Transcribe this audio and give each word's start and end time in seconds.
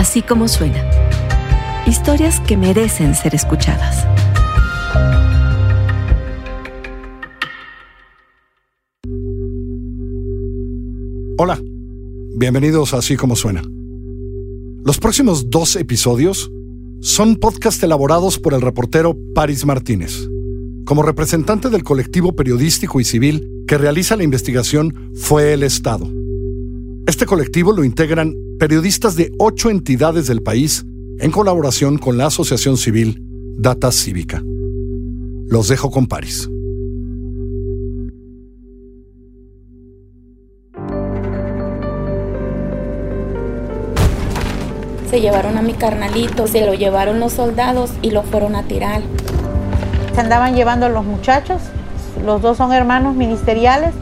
Así 0.00 0.22
como 0.22 0.48
suena. 0.48 0.82
Historias 1.86 2.40
que 2.40 2.56
merecen 2.56 3.14
ser 3.14 3.34
escuchadas. 3.34 4.06
Hola, 11.36 11.60
bienvenidos 12.34 12.94
a 12.94 12.96
Así 12.96 13.14
como 13.16 13.36
suena. 13.36 13.62
Los 14.86 14.96
próximos 14.96 15.50
dos 15.50 15.76
episodios 15.76 16.50
son 17.02 17.36
podcast 17.36 17.82
elaborados 17.82 18.38
por 18.38 18.54
el 18.54 18.62
reportero 18.62 19.14
Paris 19.34 19.66
Martínez, 19.66 20.30
como 20.86 21.02
representante 21.02 21.68
del 21.68 21.84
colectivo 21.84 22.34
periodístico 22.34 23.00
y 23.00 23.04
civil 23.04 23.64
que 23.68 23.76
realiza 23.76 24.16
la 24.16 24.24
investigación 24.24 25.10
Fue 25.14 25.52
el 25.52 25.62
Estado. 25.62 26.19
Este 27.10 27.26
colectivo 27.26 27.72
lo 27.72 27.82
integran 27.82 28.36
periodistas 28.60 29.16
de 29.16 29.32
ocho 29.36 29.68
entidades 29.68 30.28
del 30.28 30.44
país 30.44 30.86
en 31.18 31.32
colaboración 31.32 31.98
con 31.98 32.16
la 32.16 32.26
asociación 32.26 32.76
civil 32.76 33.20
Data 33.58 33.90
Cívica. 33.90 34.40
Los 35.48 35.66
dejo 35.66 35.90
con 35.90 36.06
Paris. 36.06 36.48
Se 45.10 45.20
llevaron 45.20 45.58
a 45.58 45.62
mi 45.62 45.72
carnalito, 45.72 46.46
se 46.46 46.64
lo 46.64 46.74
llevaron 46.74 47.18
los 47.18 47.32
soldados 47.32 47.90
y 48.02 48.12
lo 48.12 48.22
fueron 48.22 48.54
a 48.54 48.68
tirar. 48.68 49.02
Se 50.14 50.20
andaban 50.20 50.54
llevando 50.54 50.86
a 50.86 50.90
los 50.90 51.04
muchachos, 51.04 51.60
los 52.24 52.40
dos 52.40 52.58
son 52.58 52.72
hermanos 52.72 53.16
ministeriales. 53.16 53.94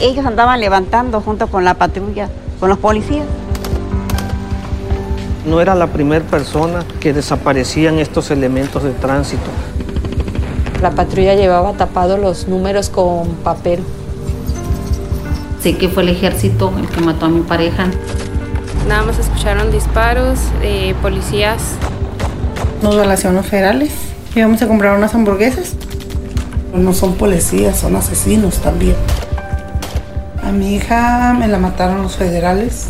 Ellos 0.00 0.26
andaban 0.26 0.60
levantando 0.60 1.22
junto 1.22 1.46
con 1.46 1.64
la 1.64 1.74
patrulla, 1.74 2.28
con 2.60 2.68
los 2.68 2.78
policías. 2.78 3.24
No 5.46 5.60
era 5.60 5.74
la 5.74 5.86
primera 5.86 6.24
persona 6.24 6.84
que 7.00 7.12
desaparecían 7.12 7.98
estos 7.98 8.30
elementos 8.30 8.82
de 8.82 8.90
tránsito. 8.90 9.44
La 10.82 10.90
patrulla 10.90 11.34
llevaba 11.34 11.72
tapados 11.72 12.20
los 12.20 12.46
números 12.46 12.90
con 12.90 13.28
papel. 13.36 13.82
Sé 15.62 15.78
que 15.78 15.88
fue 15.88 16.02
el 16.02 16.10
ejército 16.10 16.72
el 16.78 16.88
que 16.88 17.00
mató 17.00 17.26
a 17.26 17.28
mi 17.30 17.40
pareja. 17.40 17.86
Nada 18.86 19.02
más 19.02 19.18
escucharon 19.18 19.70
disparos 19.72 20.38
de 20.60 20.94
policías. 21.00 21.62
Nos 22.82 22.96
relacionó 22.96 23.42
federales. 23.42 23.92
Íbamos 24.34 24.60
a 24.60 24.68
comprar 24.68 24.98
unas 24.98 25.14
hamburguesas. 25.14 25.74
No 26.74 26.92
son 26.92 27.14
policías, 27.14 27.78
son 27.78 27.96
asesinos 27.96 28.58
también. 28.58 28.96
A 30.46 30.52
mi 30.52 30.76
hija 30.76 31.34
me 31.36 31.48
la 31.48 31.58
mataron 31.58 32.02
los 32.02 32.14
federales. 32.14 32.86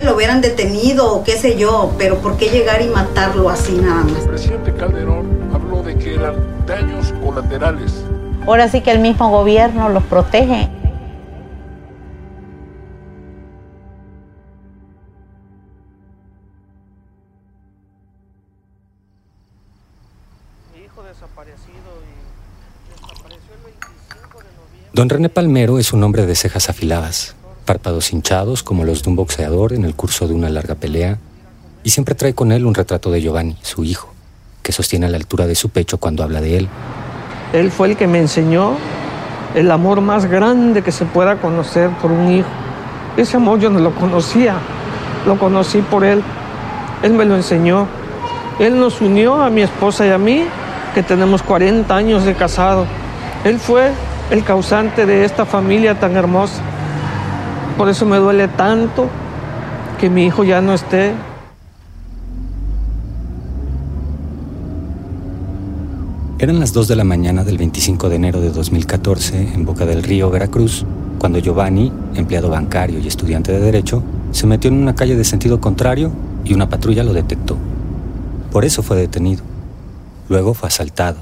Lo 0.00 0.16
hubieran 0.16 0.40
detenido 0.40 1.12
o 1.12 1.22
qué 1.22 1.32
sé 1.32 1.58
yo, 1.58 1.92
pero 1.98 2.16
¿por 2.16 2.38
qué 2.38 2.48
llegar 2.48 2.80
y 2.80 2.86
matarlo 2.88 3.50
así 3.50 3.72
nada 3.72 4.04
más? 4.04 4.22
El 4.22 4.28
presidente 4.30 4.72
Calderón 4.72 5.50
habló 5.52 5.82
de 5.82 5.98
que 5.98 6.14
eran 6.14 6.36
daños 6.66 7.12
colaterales. 7.22 7.92
Ahora 8.46 8.68
sí 8.68 8.80
que 8.80 8.90
el 8.90 9.00
mismo 9.00 9.28
gobierno 9.28 9.90
los 9.90 10.02
protege. 10.04 10.70
Don 24.96 25.10
René 25.10 25.28
Palmero 25.28 25.78
es 25.78 25.92
un 25.92 26.02
hombre 26.04 26.24
de 26.24 26.34
cejas 26.34 26.70
afiladas, 26.70 27.34
párpados 27.66 28.14
hinchados 28.14 28.62
como 28.62 28.82
los 28.82 29.02
de 29.02 29.10
un 29.10 29.16
boxeador 29.16 29.74
en 29.74 29.84
el 29.84 29.94
curso 29.94 30.26
de 30.26 30.32
una 30.32 30.48
larga 30.48 30.74
pelea, 30.74 31.18
y 31.84 31.90
siempre 31.90 32.14
trae 32.14 32.32
con 32.32 32.50
él 32.50 32.64
un 32.64 32.74
retrato 32.74 33.10
de 33.10 33.20
Giovanni, 33.20 33.58
su 33.60 33.84
hijo, 33.84 34.08
que 34.62 34.72
sostiene 34.72 35.04
a 35.04 35.10
la 35.10 35.18
altura 35.18 35.46
de 35.46 35.54
su 35.54 35.68
pecho 35.68 35.98
cuando 35.98 36.22
habla 36.22 36.40
de 36.40 36.56
él. 36.56 36.68
Él 37.52 37.70
fue 37.70 37.88
el 37.88 37.96
que 37.98 38.06
me 38.06 38.20
enseñó 38.20 38.72
el 39.54 39.70
amor 39.70 40.00
más 40.00 40.24
grande 40.24 40.80
que 40.80 40.92
se 40.92 41.04
pueda 41.04 41.42
conocer 41.42 41.90
por 42.00 42.10
un 42.10 42.32
hijo. 42.32 42.48
Ese 43.18 43.36
amor 43.36 43.60
yo 43.60 43.68
no 43.68 43.80
lo 43.80 43.94
conocía, 43.94 44.54
lo 45.26 45.38
conocí 45.38 45.82
por 45.82 46.06
él. 46.06 46.22
Él 47.02 47.12
me 47.12 47.26
lo 47.26 47.36
enseñó. 47.36 47.86
Él 48.58 48.80
nos 48.80 49.02
unió 49.02 49.42
a 49.42 49.50
mi 49.50 49.60
esposa 49.60 50.06
y 50.06 50.10
a 50.10 50.16
mí, 50.16 50.44
que 50.94 51.02
tenemos 51.02 51.42
40 51.42 51.94
años 51.94 52.24
de 52.24 52.32
casado. 52.32 52.86
Él 53.44 53.58
fue 53.58 53.90
el 54.30 54.42
causante 54.42 55.06
de 55.06 55.24
esta 55.24 55.46
familia 55.46 55.98
tan 55.98 56.16
hermosa. 56.16 56.60
Por 57.76 57.88
eso 57.88 58.06
me 58.06 58.16
duele 58.16 58.48
tanto 58.48 59.08
que 59.98 60.10
mi 60.10 60.24
hijo 60.24 60.44
ya 60.44 60.60
no 60.60 60.72
esté. 60.72 61.12
Eran 66.38 66.60
las 66.60 66.72
2 66.72 66.88
de 66.88 66.96
la 66.96 67.04
mañana 67.04 67.44
del 67.44 67.56
25 67.56 68.08
de 68.08 68.16
enero 68.16 68.40
de 68.40 68.50
2014 68.50 69.54
en 69.54 69.64
Boca 69.64 69.86
del 69.86 70.02
Río, 70.02 70.30
Veracruz, 70.30 70.84
cuando 71.18 71.38
Giovanni, 71.38 71.90
empleado 72.14 72.50
bancario 72.50 72.98
y 72.98 73.06
estudiante 73.06 73.52
de 73.52 73.60
Derecho, 73.60 74.02
se 74.32 74.46
metió 74.46 74.68
en 74.68 74.82
una 74.82 74.94
calle 74.94 75.16
de 75.16 75.24
sentido 75.24 75.60
contrario 75.60 76.10
y 76.44 76.52
una 76.52 76.68
patrulla 76.68 77.04
lo 77.04 77.14
detectó. 77.14 77.56
Por 78.50 78.64
eso 78.64 78.82
fue 78.82 78.98
detenido. 78.98 79.42
Luego 80.28 80.52
fue 80.52 80.68
asaltado. 80.68 81.18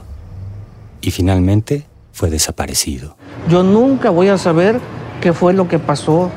Y 1.00 1.10
finalmente 1.10 1.86
fue 2.14 2.30
desaparecido. 2.30 3.16
Yo 3.50 3.62
nunca 3.62 4.08
voy 4.08 4.28
a 4.28 4.38
saber 4.38 4.80
qué 5.20 5.32
fue 5.32 5.52
lo 5.52 5.66
que 5.66 5.80
pasó, 5.80 6.30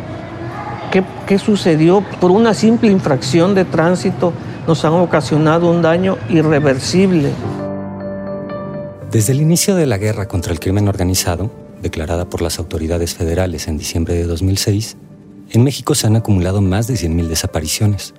qué, 0.92 1.04
qué, 1.28 1.38
sucedió. 1.38 2.04
Por 2.20 2.32
una 2.32 2.56
simple 2.56 2.92
infracción 2.92 3.54
de 3.54 3.64
tránsito 3.64 4.34
nos 4.68 4.84
han 4.84 4.94
ocasionado 4.94 5.70
un 5.70 5.84
daño 5.84 6.18
irreversible. 6.30 7.30
Desde 9.12 9.34
el 9.34 9.40
inicio 9.40 9.76
de 9.76 9.86
la 9.86 10.00
guerra 10.00 10.28
contra 10.28 10.52
el 10.52 10.60
crimen 10.60 10.88
organizado, 10.88 11.52
declarada 11.82 12.28
por 12.28 12.42
las 12.42 12.58
autoridades 12.58 13.14
federales 13.14 13.68
en 13.68 13.78
diciembre 13.78 14.16
de 14.16 14.24
2006, 14.24 14.98
en 15.52 15.64
México 15.64 15.94
se 15.94 16.08
han 16.08 16.16
acumulado 16.16 16.59
más 16.59 16.88
de 16.88 16.96
100.000 16.96 17.28
desapariciones. 17.28 18.16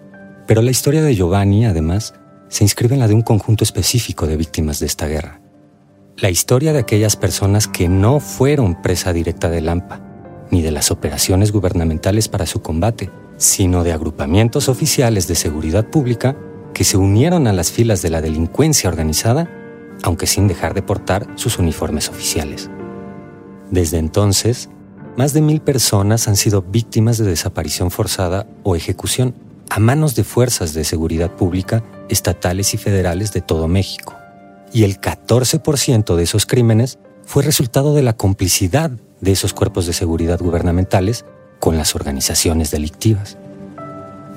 Pero 0.46 0.62
la 0.62 0.70
historia 0.70 1.02
de 1.02 1.14
Giovanni, 1.14 1.66
además, 1.66 2.14
se 2.48 2.62
inscribe 2.64 2.94
en 2.94 3.00
la 3.00 3.08
de 3.08 3.14
un 3.14 3.22
conjunto 3.22 3.64
específico 3.64 4.28
de 4.28 4.36
víctimas 4.36 4.78
de 4.78 4.86
esta 4.86 5.08
guerra 5.08 5.40
la 6.20 6.30
historia 6.30 6.72
de 6.72 6.80
aquellas 6.80 7.14
personas 7.14 7.68
que 7.68 7.88
no 7.88 8.18
fueron 8.18 8.82
presa 8.82 9.12
directa 9.12 9.50
del 9.50 9.68
AMPA, 9.68 10.00
ni 10.50 10.62
de 10.62 10.72
las 10.72 10.90
operaciones 10.90 11.52
gubernamentales 11.52 12.28
para 12.28 12.46
su 12.46 12.60
combate, 12.60 13.10
sino 13.36 13.84
de 13.84 13.92
agrupamientos 13.92 14.68
oficiales 14.68 15.28
de 15.28 15.36
seguridad 15.36 15.86
pública 15.86 16.36
que 16.74 16.82
se 16.82 16.96
unieron 16.96 17.46
a 17.46 17.52
las 17.52 17.70
filas 17.70 18.02
de 18.02 18.10
la 18.10 18.20
delincuencia 18.20 18.90
organizada, 18.90 19.48
aunque 20.02 20.26
sin 20.26 20.48
dejar 20.48 20.74
de 20.74 20.82
portar 20.82 21.28
sus 21.36 21.58
uniformes 21.58 22.08
oficiales. 22.08 22.68
Desde 23.70 23.98
entonces, 23.98 24.70
más 25.16 25.32
de 25.34 25.40
mil 25.40 25.60
personas 25.60 26.26
han 26.26 26.36
sido 26.36 26.62
víctimas 26.62 27.18
de 27.18 27.26
desaparición 27.26 27.92
forzada 27.92 28.48
o 28.64 28.74
ejecución 28.74 29.34
a 29.70 29.78
manos 29.78 30.16
de 30.16 30.24
fuerzas 30.24 30.74
de 30.74 30.82
seguridad 30.82 31.30
pública 31.36 31.84
estatales 32.08 32.74
y 32.74 32.76
federales 32.76 33.32
de 33.32 33.40
todo 33.40 33.68
México 33.68 34.17
y 34.72 34.84
el 34.84 35.00
14% 35.00 36.16
de 36.16 36.22
esos 36.22 36.46
crímenes 36.46 36.98
fue 37.24 37.42
resultado 37.42 37.94
de 37.94 38.02
la 38.02 38.14
complicidad 38.14 38.90
de 39.20 39.32
esos 39.32 39.52
cuerpos 39.52 39.86
de 39.86 39.92
seguridad 39.92 40.38
gubernamentales 40.38 41.24
con 41.58 41.76
las 41.76 41.94
organizaciones 41.94 42.70
delictivas. 42.70 43.36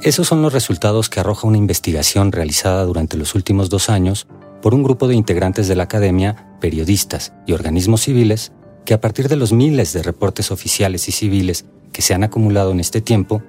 Esos 0.01 0.27
son 0.27 0.41
los 0.41 0.51
resultados 0.51 1.09
que 1.09 1.19
arroja 1.19 1.47
una 1.47 1.57
investigación 1.57 2.31
realizada 2.31 2.83
durante 2.85 3.17
los 3.17 3.35
últimos 3.35 3.69
dos 3.69 3.89
años 3.89 4.27
por 4.61 4.73
un 4.73 4.83
grupo 4.83 5.07
de 5.07 5.15
integrantes 5.15 5.67
de 5.67 5.75
la 5.75 5.83
academia, 5.83 6.47
periodistas 6.59 7.33
y 7.45 7.53
organismos 7.53 8.01
civiles 8.01 8.51
que 8.85 8.93
a 8.95 9.01
partir 9.01 9.27
de 9.27 9.35
los 9.35 9.53
miles 9.53 9.93
de 9.93 10.01
reportes 10.01 10.51
oficiales 10.51 11.07
y 11.07 11.11
civiles 11.11 11.65
que 11.91 12.01
se 12.01 12.13
han 12.13 12.23
acumulado 12.23 12.71
en 12.71 12.79
este 12.79 13.01
tiempo, 13.01 13.43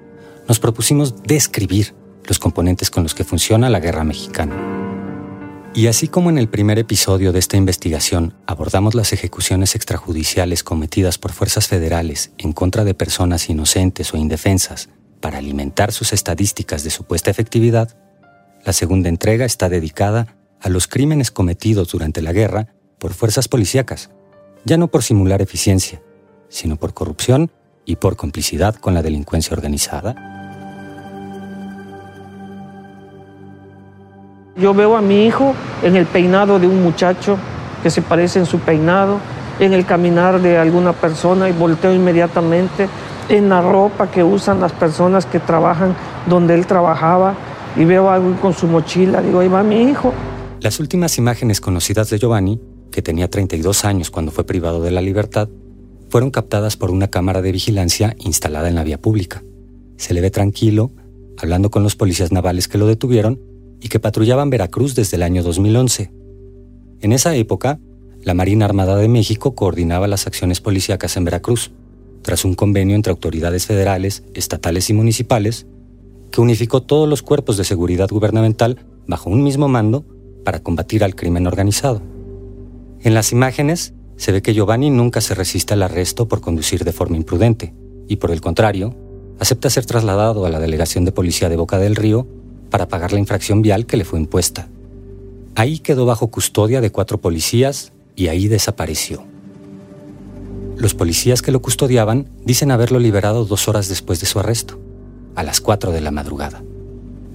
nos 0.47 0.59
propusimos 0.59 1.23
describir 1.23 1.95
los 2.25 2.39
componentes 2.39 2.91
con 2.91 3.03
los 3.03 3.15
que 3.15 3.23
funciona 3.23 3.69
la 3.69 3.79
guerra 3.79 4.03
mexicana. 4.03 4.82
Y 5.75 5.87
así 5.87 6.07
como 6.07 6.29
en 6.29 6.37
el 6.37 6.49
primer 6.49 6.77
episodio 6.77 7.31
de 7.31 7.39
esta 7.39 7.57
investigación 7.57 8.35
abordamos 8.45 8.93
las 8.93 9.11
ejecuciones 9.11 9.73
extrajudiciales 9.73 10.63
cometidas 10.63 11.17
por 11.17 11.31
fuerzas 11.31 11.67
federales 11.67 12.31
en 12.37 12.53
contra 12.53 12.83
de 12.83 12.93
personas 12.93 13.49
inocentes 13.49 14.13
o 14.13 14.17
indefensas 14.17 14.89
para 15.19 15.39
alimentar 15.39 15.91
sus 15.91 16.13
estadísticas 16.13 16.83
de 16.83 16.91
supuesta 16.91 17.31
efectividad, 17.31 17.97
la 18.63 18.73
segunda 18.73 19.09
entrega 19.09 19.45
está 19.45 19.67
dedicada 19.67 20.35
a 20.61 20.69
los 20.69 20.87
crímenes 20.87 21.31
cometidos 21.31 21.89
durante 21.89 22.21
la 22.21 22.33
guerra 22.33 22.67
por 22.99 23.13
fuerzas 23.13 23.47
policíacas, 23.47 24.11
ya 24.65 24.77
no 24.77 24.89
por 24.89 25.01
simular 25.01 25.41
eficiencia, 25.41 26.03
sino 26.49 26.75
por 26.75 26.93
corrupción 26.93 27.51
y 27.83 27.95
por 27.95 28.15
complicidad 28.15 28.75
con 28.75 28.93
la 28.93 29.01
delincuencia 29.01 29.55
organizada 29.55 30.32
Yo 34.55 34.75
veo 34.75 34.95
a 34.95 35.01
mi 35.01 35.25
hijo 35.25 35.55
en 35.81 35.95
el 35.95 36.05
peinado 36.05 36.59
de 36.59 36.67
un 36.67 36.83
muchacho 36.83 37.37
que 37.81 37.89
se 37.89 38.03
parece 38.03 38.37
en 38.37 38.45
su 38.45 38.59
peinado, 38.59 39.19
en 39.59 39.73
el 39.73 39.83
caminar 39.83 40.39
de 40.41 40.57
alguna 40.57 40.93
persona 40.93 41.49
y 41.49 41.53
volteo 41.53 41.91
inmediatamente 41.91 42.87
en 43.29 43.49
la 43.49 43.61
ropa 43.61 44.11
que 44.11 44.23
usan 44.23 44.59
las 44.59 44.71
personas 44.71 45.25
que 45.25 45.39
trabajan 45.39 45.95
donde 46.27 46.53
él 46.53 46.67
trabajaba 46.67 47.33
y 47.75 47.83
veo 47.83 48.11
algo 48.11 48.35
con 48.39 48.53
su 48.53 48.67
mochila, 48.67 49.23
digo, 49.23 49.39
ahí 49.39 49.47
va 49.47 49.63
mi 49.63 49.89
hijo. 49.89 50.13
Las 50.59 50.79
últimas 50.79 51.17
imágenes 51.17 51.59
conocidas 51.59 52.11
de 52.11 52.19
Giovanni, 52.19 52.61
que 52.91 53.01
tenía 53.01 53.29
32 53.29 53.85
años 53.85 54.11
cuando 54.11 54.31
fue 54.31 54.43
privado 54.43 54.83
de 54.83 54.91
la 54.91 55.01
libertad, 55.01 55.49
fueron 56.09 56.29
captadas 56.29 56.77
por 56.77 56.91
una 56.91 57.07
cámara 57.07 57.41
de 57.41 57.51
vigilancia 57.51 58.15
instalada 58.19 58.69
en 58.69 58.75
la 58.75 58.83
vía 58.83 59.01
pública. 59.01 59.41
Se 59.97 60.13
le 60.13 60.21
ve 60.21 60.29
tranquilo, 60.29 60.91
hablando 61.41 61.71
con 61.71 61.81
los 61.81 61.95
policías 61.95 62.31
navales 62.31 62.67
que 62.67 62.77
lo 62.77 62.85
detuvieron 62.85 63.52
y 63.83 63.89
que 63.89 63.99
patrullaban 63.99 64.49
Veracruz 64.49 64.95
desde 64.95 65.17
el 65.17 65.23
año 65.23 65.43
2011. 65.43 66.11
En 67.01 67.11
esa 67.11 67.35
época, 67.35 67.79
la 68.23 68.33
Marina 68.33 68.63
Armada 68.63 68.95
de 68.95 69.09
México 69.09 69.53
coordinaba 69.55 70.07
las 70.07 70.25
acciones 70.25 70.61
policíacas 70.61 71.17
en 71.17 71.25
Veracruz, 71.25 71.71
tras 72.21 72.45
un 72.45 72.55
convenio 72.55 72.95
entre 72.95 73.11
autoridades 73.11 73.65
federales, 73.65 74.23
estatales 74.33 74.89
y 74.89 74.93
municipales, 74.93 75.67
que 76.31 76.39
unificó 76.39 76.81
todos 76.81 77.09
los 77.09 77.21
cuerpos 77.21 77.57
de 77.57 77.65
seguridad 77.65 78.07
gubernamental 78.09 78.79
bajo 79.05 79.29
un 79.29 79.43
mismo 79.43 79.67
mando 79.67 80.05
para 80.45 80.63
combatir 80.63 81.03
al 81.03 81.15
crimen 81.15 81.45
organizado. 81.45 82.01
En 83.01 83.13
las 83.13 83.33
imágenes 83.33 83.93
se 84.15 84.31
ve 84.31 84.41
que 84.41 84.53
Giovanni 84.53 84.89
nunca 84.91 85.19
se 85.19 85.35
resiste 85.35 85.73
al 85.73 85.83
arresto 85.83 86.29
por 86.29 86.39
conducir 86.39 86.85
de 86.85 86.93
forma 86.93 87.17
imprudente, 87.17 87.73
y 88.07 88.15
por 88.15 88.31
el 88.31 88.39
contrario, 88.39 88.95
acepta 89.39 89.69
ser 89.69 89.85
trasladado 89.85 90.45
a 90.45 90.49
la 90.49 90.61
delegación 90.61 91.03
de 91.03 91.11
policía 91.11 91.49
de 91.49 91.57
Boca 91.57 91.79
del 91.79 91.97
Río 91.97 92.27
para 92.73 92.87
pagar 92.87 93.13
la 93.13 93.19
infracción 93.19 93.61
vial 93.61 93.85
que 93.85 93.97
le 93.97 94.03
fue 94.03 94.17
impuesta. 94.17 94.67
Ahí 95.53 95.77
quedó 95.77 96.07
bajo 96.07 96.29
custodia 96.29 96.81
de 96.81 96.91
cuatro 96.91 97.21
policías 97.21 97.93
y 98.15 98.29
ahí 98.29 98.47
desapareció. 98.47 99.23
Los 100.75 100.95
policías 100.95 101.43
que 101.43 101.51
lo 101.51 101.61
custodiaban 101.61 102.31
dicen 102.43 102.71
haberlo 102.71 102.97
liberado 102.97 103.45
dos 103.45 103.67
horas 103.67 103.89
después 103.89 104.19
de 104.21 104.25
su 104.25 104.39
arresto, 104.39 104.79
a 105.35 105.43
las 105.43 105.61
4 105.61 105.91
de 105.91 106.01
la 106.01 106.09
madrugada. 106.09 106.63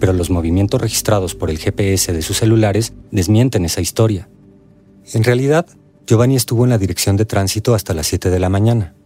Pero 0.01 0.13
los 0.13 0.29
movimientos 0.29 0.81
registrados 0.81 1.37
por 1.37 1.51
el 1.51 1.59
GPS 1.59 2.13
de 2.13 2.23
sus 2.23 2.39
celulares 2.39 2.95
desmienten 3.13 3.65
esa 3.65 3.81
historia. 3.81 4.29
En 5.15 5.23
realidad, 5.23 5.67
Giovanni 6.05 6.35
estuvo 6.35 6.65
en 6.65 6.71
la 6.71 6.79
dirección 6.79 7.17
de 7.17 7.27
tránsito 7.27 7.77
hasta 7.77 7.95
las 7.95 8.09
7 8.09 8.31
de 8.31 8.41
la 8.41 8.49
mañana. 8.49 8.97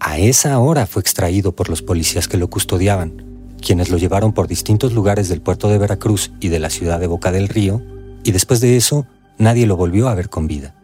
A 0.00 0.16
esa 0.16 0.58
hora 0.58 0.86
fue 0.86 1.02
extraído 1.02 1.54
por 1.54 1.68
los 1.68 1.82
policías 1.82 2.28
que 2.28 2.38
lo 2.38 2.48
custodiaban, 2.48 3.31
quienes 3.62 3.88
lo 3.88 3.96
llevaron 3.96 4.34
por 4.34 4.48
distintos 4.48 4.92
lugares 4.92 5.30
del 5.30 5.40
puerto 5.40 5.68
de 5.68 5.78
Veracruz 5.78 6.32
y 6.40 6.48
de 6.48 6.58
la 6.58 6.68
ciudad 6.68 7.00
de 7.00 7.06
Boca 7.06 7.32
del 7.32 7.48
Río, 7.48 7.80
y 8.24 8.32
después 8.32 8.60
de 8.60 8.76
eso 8.76 9.06
nadie 9.38 9.66
lo 9.66 9.76
volvió 9.76 10.08
a 10.08 10.14
ver 10.14 10.28
con 10.28 10.46
vida. 10.46 10.74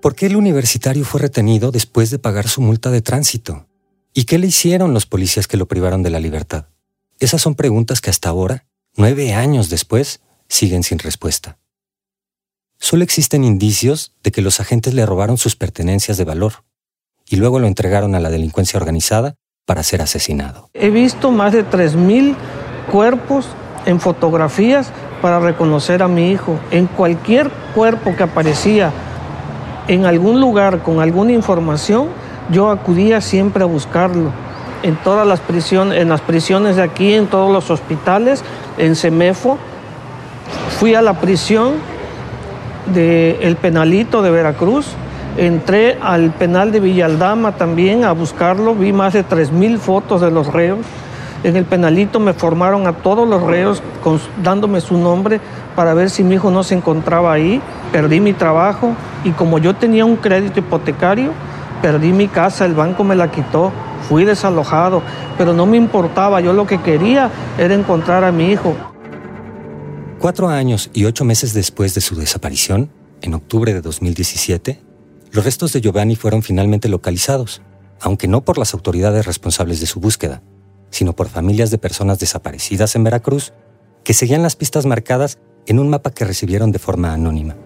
¿Por 0.00 0.16
qué 0.16 0.26
el 0.26 0.34
universitario 0.34 1.04
fue 1.04 1.20
retenido 1.20 1.70
después 1.70 2.10
de 2.10 2.18
pagar 2.18 2.48
su 2.48 2.60
multa 2.60 2.90
de 2.90 3.02
tránsito? 3.02 3.68
¿Y 4.12 4.24
qué 4.24 4.38
le 4.38 4.48
hicieron 4.48 4.92
los 4.92 5.06
policías 5.06 5.46
que 5.46 5.56
lo 5.56 5.68
privaron 5.68 6.02
de 6.02 6.10
la 6.10 6.18
libertad? 6.18 6.66
Esas 7.20 7.40
son 7.40 7.54
preguntas 7.54 8.00
que 8.00 8.10
hasta 8.10 8.28
ahora, 8.28 8.66
nueve 8.96 9.32
años 9.32 9.70
después, 9.70 10.20
siguen 10.48 10.82
sin 10.82 10.98
respuesta. 10.98 11.58
Solo 12.78 13.04
existen 13.04 13.44
indicios 13.44 14.12
de 14.24 14.32
que 14.32 14.42
los 14.42 14.58
agentes 14.58 14.92
le 14.92 15.06
robaron 15.06 15.38
sus 15.38 15.54
pertenencias 15.54 16.16
de 16.16 16.24
valor 16.24 16.64
y 17.28 17.36
luego 17.36 17.60
lo 17.60 17.68
entregaron 17.68 18.16
a 18.16 18.20
la 18.20 18.28
delincuencia 18.28 18.76
organizada 18.76 19.36
para 19.66 19.82
ser 19.82 20.02
asesinado. 20.02 20.68
He 20.74 20.90
visto 20.90 21.30
más 21.30 21.52
de 21.52 21.64
3.000 21.64 22.34
cuerpos 22.90 23.48
en 23.86 24.00
fotografías 24.00 24.90
para 25.20 25.40
reconocer 25.40 26.02
a 26.02 26.08
mi 26.08 26.30
hijo. 26.30 26.58
En 26.70 26.86
cualquier 26.86 27.50
cuerpo 27.74 28.14
que 28.16 28.24
aparecía 28.24 28.92
en 29.88 30.04
algún 30.06 30.40
lugar 30.40 30.80
con 30.82 31.00
alguna 31.00 31.32
información, 31.32 32.08
yo 32.50 32.70
acudía 32.70 33.20
siempre 33.20 33.62
a 33.62 33.66
buscarlo. 33.66 34.30
En 34.82 34.96
todas 34.96 35.26
las 35.26 35.40
prisiones, 35.40 36.00
en 36.00 36.08
las 36.08 36.20
prisiones 36.20 36.76
de 36.76 36.82
aquí, 36.82 37.14
en 37.14 37.28
todos 37.28 37.52
los 37.52 37.70
hospitales, 37.70 38.42
en 38.78 38.96
Semefo, 38.96 39.58
fui 40.78 40.94
a 40.94 41.02
la 41.02 41.14
prisión 41.14 41.74
del 42.92 43.36
El 43.40 43.56
Penalito 43.56 44.22
de 44.22 44.30
Veracruz, 44.30 44.86
entré 45.36 45.98
al 46.00 46.30
penal 46.32 46.72
de 46.72 46.80
Villaldama 46.80 47.52
también 47.56 48.04
a 48.04 48.12
buscarlo, 48.12 48.74
vi 48.74 48.92
más 48.92 49.14
de 49.14 49.24
3.000 49.24 49.78
fotos 49.78 50.20
de 50.20 50.30
los 50.30 50.48
reos. 50.52 50.80
En 51.44 51.56
el 51.56 51.64
penalito 51.64 52.20
me 52.20 52.34
formaron 52.34 52.86
a 52.86 52.92
todos 52.92 53.28
los 53.28 53.42
reos 53.42 53.82
dándome 54.42 54.80
su 54.80 54.96
nombre 54.96 55.40
para 55.74 55.92
ver 55.92 56.08
si 56.08 56.22
mi 56.22 56.36
hijo 56.36 56.50
no 56.50 56.62
se 56.62 56.74
encontraba 56.74 57.32
ahí. 57.32 57.60
Perdí 57.90 58.20
mi 58.20 58.32
trabajo 58.32 58.94
y 59.24 59.30
como 59.32 59.58
yo 59.58 59.74
tenía 59.74 60.04
un 60.04 60.16
crédito 60.16 60.60
hipotecario, 60.60 61.32
perdí 61.80 62.12
mi 62.12 62.28
casa, 62.28 62.64
el 62.64 62.74
banco 62.74 63.02
me 63.02 63.16
la 63.16 63.30
quitó, 63.30 63.72
fui 64.08 64.24
desalojado, 64.24 65.02
pero 65.36 65.52
no 65.52 65.66
me 65.66 65.76
importaba, 65.76 66.40
yo 66.40 66.52
lo 66.52 66.66
que 66.66 66.80
quería 66.80 67.30
era 67.58 67.74
encontrar 67.74 68.22
a 68.22 68.30
mi 68.30 68.52
hijo. 68.52 68.74
Cuatro 70.20 70.48
años 70.48 70.90
y 70.92 71.06
ocho 71.06 71.24
meses 71.24 71.54
después 71.54 71.94
de 71.94 72.00
su 72.00 72.14
desaparición, 72.14 72.88
en 73.20 73.34
octubre 73.34 73.74
de 73.74 73.80
2017, 73.80 74.80
los 75.32 75.44
restos 75.46 75.72
de 75.72 75.80
Giovanni 75.80 76.14
fueron 76.14 76.42
finalmente 76.42 76.88
localizados, 76.88 77.62
aunque 78.00 78.28
no 78.28 78.44
por 78.44 78.58
las 78.58 78.74
autoridades 78.74 79.24
responsables 79.24 79.80
de 79.80 79.86
su 79.86 79.98
búsqueda, 79.98 80.42
sino 80.90 81.16
por 81.16 81.28
familias 81.28 81.70
de 81.70 81.78
personas 81.78 82.18
desaparecidas 82.18 82.94
en 82.96 83.04
Veracruz 83.04 83.54
que 84.04 84.12
seguían 84.12 84.42
las 84.42 84.56
pistas 84.56 84.84
marcadas 84.84 85.38
en 85.66 85.78
un 85.78 85.88
mapa 85.88 86.10
que 86.10 86.26
recibieron 86.26 86.70
de 86.70 86.78
forma 86.78 87.14
anónima. 87.14 87.56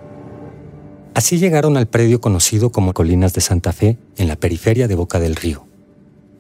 Así 1.15 1.39
llegaron 1.39 1.77
al 1.77 1.89
predio 1.89 2.21
conocido 2.21 2.71
como 2.71 2.93
Colinas 2.93 3.33
de 3.33 3.41
Santa 3.41 3.73
Fe, 3.73 3.99
en 4.17 4.29
la 4.29 4.37
periferia 4.37 4.87
de 4.87 4.95
Boca 4.95 5.19
del 5.19 5.35
Río, 5.35 5.67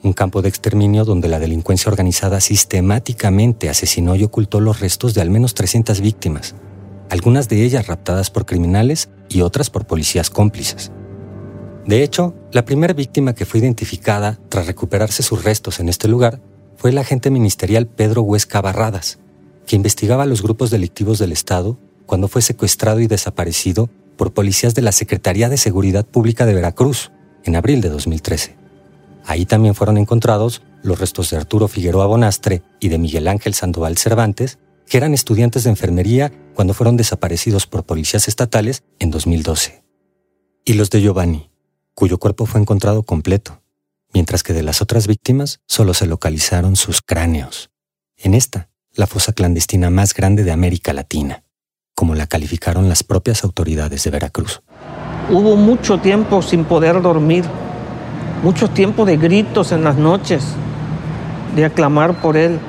un 0.04 0.12
campo 0.12 0.42
de 0.42 0.48
exterminio 0.48 1.04
donde 1.04 1.28
la 1.28 1.40
delincuencia 1.40 1.90
organizada 1.90 2.40
sistemáticamente 2.40 3.68
asesinó 3.68 4.14
y 4.14 4.22
ocultó 4.22 4.60
los 4.60 4.78
restos 4.78 5.14
de 5.14 5.22
al 5.22 5.30
menos 5.30 5.54
300 5.54 6.00
víctimas, 6.02 6.54
algunas 7.10 7.48
de 7.48 7.64
ellas 7.64 7.88
raptadas 7.88 8.30
por 8.30 8.46
criminales 8.46 9.08
y 9.28 9.40
otras 9.40 9.70
por 9.70 9.86
policías 9.86 10.30
cómplices. 10.30 10.92
De 11.86 12.02
hecho, 12.02 12.34
la 12.52 12.64
primera 12.64 12.94
víctima 12.94 13.34
que 13.34 13.46
fue 13.46 13.60
identificada 13.60 14.40
tras 14.48 14.66
recuperarse 14.66 15.22
sus 15.22 15.44
restos 15.44 15.78
en 15.78 15.88
este 15.88 16.08
lugar 16.08 16.40
fue 16.76 16.90
el 16.90 16.98
agente 16.98 17.30
ministerial 17.30 17.86
Pedro 17.86 18.22
Huesca 18.22 18.60
Barradas, 18.60 19.20
que 19.66 19.76
investigaba 19.76 20.26
los 20.26 20.42
grupos 20.42 20.70
delictivos 20.70 21.18
del 21.18 21.30
Estado 21.30 21.78
cuando 22.04 22.26
fue 22.26 22.42
secuestrado 22.42 23.00
y 23.00 23.06
desaparecido 23.06 23.88
por 24.16 24.32
policías 24.32 24.74
de 24.74 24.82
la 24.82 24.92
Secretaría 24.92 25.48
de 25.48 25.58
Seguridad 25.58 26.04
Pública 26.04 26.44
de 26.44 26.54
Veracruz 26.54 27.12
en 27.44 27.54
abril 27.54 27.80
de 27.80 27.88
2013. 27.88 28.56
Ahí 29.24 29.46
también 29.46 29.74
fueron 29.74 29.96
encontrados 29.96 30.62
los 30.82 30.98
restos 30.98 31.30
de 31.30 31.36
Arturo 31.36 31.68
Figueroa 31.68 32.06
Bonastre 32.06 32.62
y 32.80 32.88
de 32.88 32.98
Miguel 32.98 33.28
Ángel 33.28 33.54
Sandoval 33.54 33.96
Cervantes, 33.96 34.58
que 34.88 34.96
eran 34.96 35.14
estudiantes 35.14 35.64
de 35.64 35.70
enfermería 35.70 36.32
cuando 36.54 36.74
fueron 36.74 36.96
desaparecidos 36.96 37.66
por 37.66 37.84
policías 37.84 38.26
estatales 38.28 38.82
en 38.98 39.10
2012. 39.10 39.84
Y 40.64 40.74
los 40.74 40.90
de 40.90 41.00
Giovanni, 41.00 41.50
cuyo 41.96 42.18
cuerpo 42.18 42.44
fue 42.44 42.60
encontrado 42.60 43.02
completo, 43.04 43.62
mientras 44.12 44.42
que 44.42 44.52
de 44.52 44.62
las 44.62 44.82
otras 44.82 45.06
víctimas 45.06 45.60
solo 45.66 45.94
se 45.94 46.06
localizaron 46.06 46.76
sus 46.76 47.00
cráneos. 47.00 47.70
En 48.18 48.34
esta, 48.34 48.68
la 48.92 49.06
fosa 49.06 49.32
clandestina 49.32 49.88
más 49.88 50.12
grande 50.12 50.44
de 50.44 50.52
América 50.52 50.92
Latina, 50.92 51.42
como 51.94 52.14
la 52.14 52.26
calificaron 52.26 52.90
las 52.90 53.02
propias 53.02 53.44
autoridades 53.44 54.04
de 54.04 54.10
Veracruz. 54.10 54.60
Hubo 55.30 55.56
mucho 55.56 55.98
tiempo 55.98 56.42
sin 56.42 56.66
poder 56.66 57.00
dormir, 57.00 57.46
mucho 58.42 58.68
tiempo 58.68 59.06
de 59.06 59.16
gritos 59.16 59.72
en 59.72 59.82
las 59.82 59.96
noches, 59.96 60.44
de 61.56 61.64
aclamar 61.64 62.20
por 62.20 62.36
él. 62.36 62.60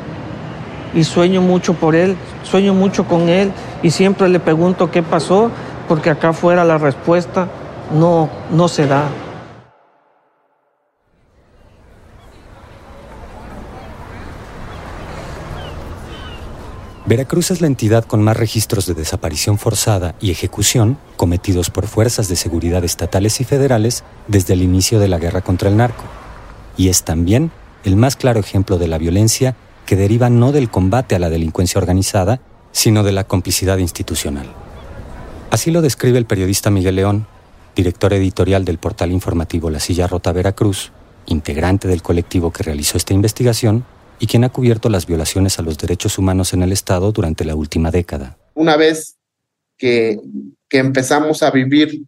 Y 0.95 1.03
sueño 1.03 1.41
mucho 1.41 1.73
por 1.73 1.95
él, 1.95 2.15
sueño 2.43 2.73
mucho 2.73 3.05
con 3.05 3.27
él 3.27 3.51
y 3.83 3.91
siempre 3.91 4.29
le 4.29 4.39
pregunto 4.39 4.89
qué 4.89 5.03
pasó, 5.03 5.51
porque 5.89 6.09
acá 6.09 6.31
fuera 6.31 6.63
la 6.63 6.77
respuesta 6.77 7.49
no, 7.91 8.29
no 8.51 8.67
se 8.67 8.87
da. 8.87 9.09
Veracruz 17.07 17.51
es 17.51 17.61
la 17.61 17.67
entidad 17.67 18.03
con 18.03 18.21
más 18.21 18.35
registros 18.35 18.85
de 18.85 18.93
desaparición 18.93 19.57
forzada 19.57 20.15
y 20.19 20.29
ejecución 20.29 20.97
cometidos 21.15 21.69
por 21.69 21.87
fuerzas 21.87 22.27
de 22.27 22.35
seguridad 22.35 22.83
estatales 22.83 23.39
y 23.39 23.45
federales 23.45 24.03
desde 24.27 24.55
el 24.55 24.61
inicio 24.61 24.99
de 24.99 25.07
la 25.07 25.17
guerra 25.17 25.39
contra 25.39 25.69
el 25.69 25.77
narco. 25.77 26.03
Y 26.75 26.89
es 26.89 27.03
también 27.03 27.51
el 27.85 27.95
más 27.95 28.17
claro 28.17 28.41
ejemplo 28.41 28.77
de 28.77 28.89
la 28.89 28.97
violencia 28.97 29.55
que 29.85 29.95
deriva 29.95 30.29
no 30.29 30.51
del 30.51 30.69
combate 30.69 31.15
a 31.15 31.19
la 31.19 31.29
delincuencia 31.29 31.79
organizada, 31.79 32.41
sino 32.73 33.03
de 33.03 33.13
la 33.13 33.23
complicidad 33.23 33.77
institucional. 33.77 34.47
Así 35.49 35.71
lo 35.71 35.81
describe 35.81 36.17
el 36.17 36.25
periodista 36.25 36.69
Miguel 36.71 36.97
León 36.97 37.25
director 37.77 38.11
editorial 38.11 38.65
del 38.65 38.79
portal 38.79 39.11
informativo 39.11 39.69
La 39.69 39.79
Silla 39.79 40.07
Rota 40.07 40.31
Veracruz, 40.31 40.91
integrante 41.27 41.87
del 41.87 42.01
colectivo 42.01 42.51
que 42.51 42.63
realizó 42.63 42.97
esta 42.97 43.13
investigación 43.13 43.85
y 44.19 44.25
quien 44.25 44.43
ha 44.43 44.49
cubierto 44.49 44.89
las 44.89 45.05
violaciones 45.05 45.59
a 45.59 45.61
los 45.61 45.77
derechos 45.77 46.17
humanos 46.17 46.53
en 46.53 46.63
el 46.63 46.71
Estado 46.71 47.11
durante 47.11 47.45
la 47.45 47.55
última 47.55 47.91
década. 47.91 48.35
Una 48.55 48.75
vez 48.75 49.17
que, 49.77 50.19
empezamos 50.71 51.43
a 51.43 51.51
vivir 51.51 52.03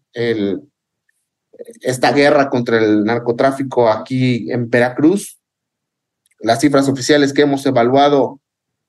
esta 1.82 2.12
guerra 2.12 2.50
contra 2.50 2.80
el 2.80 3.04
narcotráfico 3.04 3.90
aquí 3.90 4.52
en 4.52 4.70
Veracruz, 4.70 5.38
las 6.40 6.60
cifras 6.60 6.90
oficiales 6.90 7.32
que 7.32 7.44
hemos 7.44 7.66
evaluado 7.66 8.40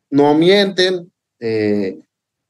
no 0.08 0.34
mienten, 0.34 1.12
eh, 1.40 1.98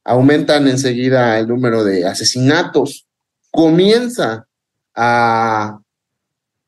aumentan 0.03 0.67
enseguida 0.67 1.37
el 1.37 1.47
número 1.47 1.83
de 1.83 2.05
asesinatos, 2.07 3.07
comienza 3.51 4.47
a, 4.95 5.79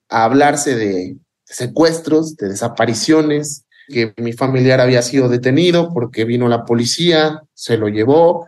a 0.10 0.24
hablarse 0.24 0.76
de 0.76 1.18
secuestros, 1.46 2.36
de 2.36 2.50
desapariciones, 2.50 3.66
que 3.88 4.14
mi 4.18 4.34
familiar 4.34 4.80
había 4.80 5.02
sido 5.02 5.30
detenido 5.30 5.94
porque 5.94 6.26
vino 6.26 6.48
la 6.48 6.66
policía, 6.66 7.42
se 7.54 7.78
lo 7.78 7.88
llevó, 7.88 8.48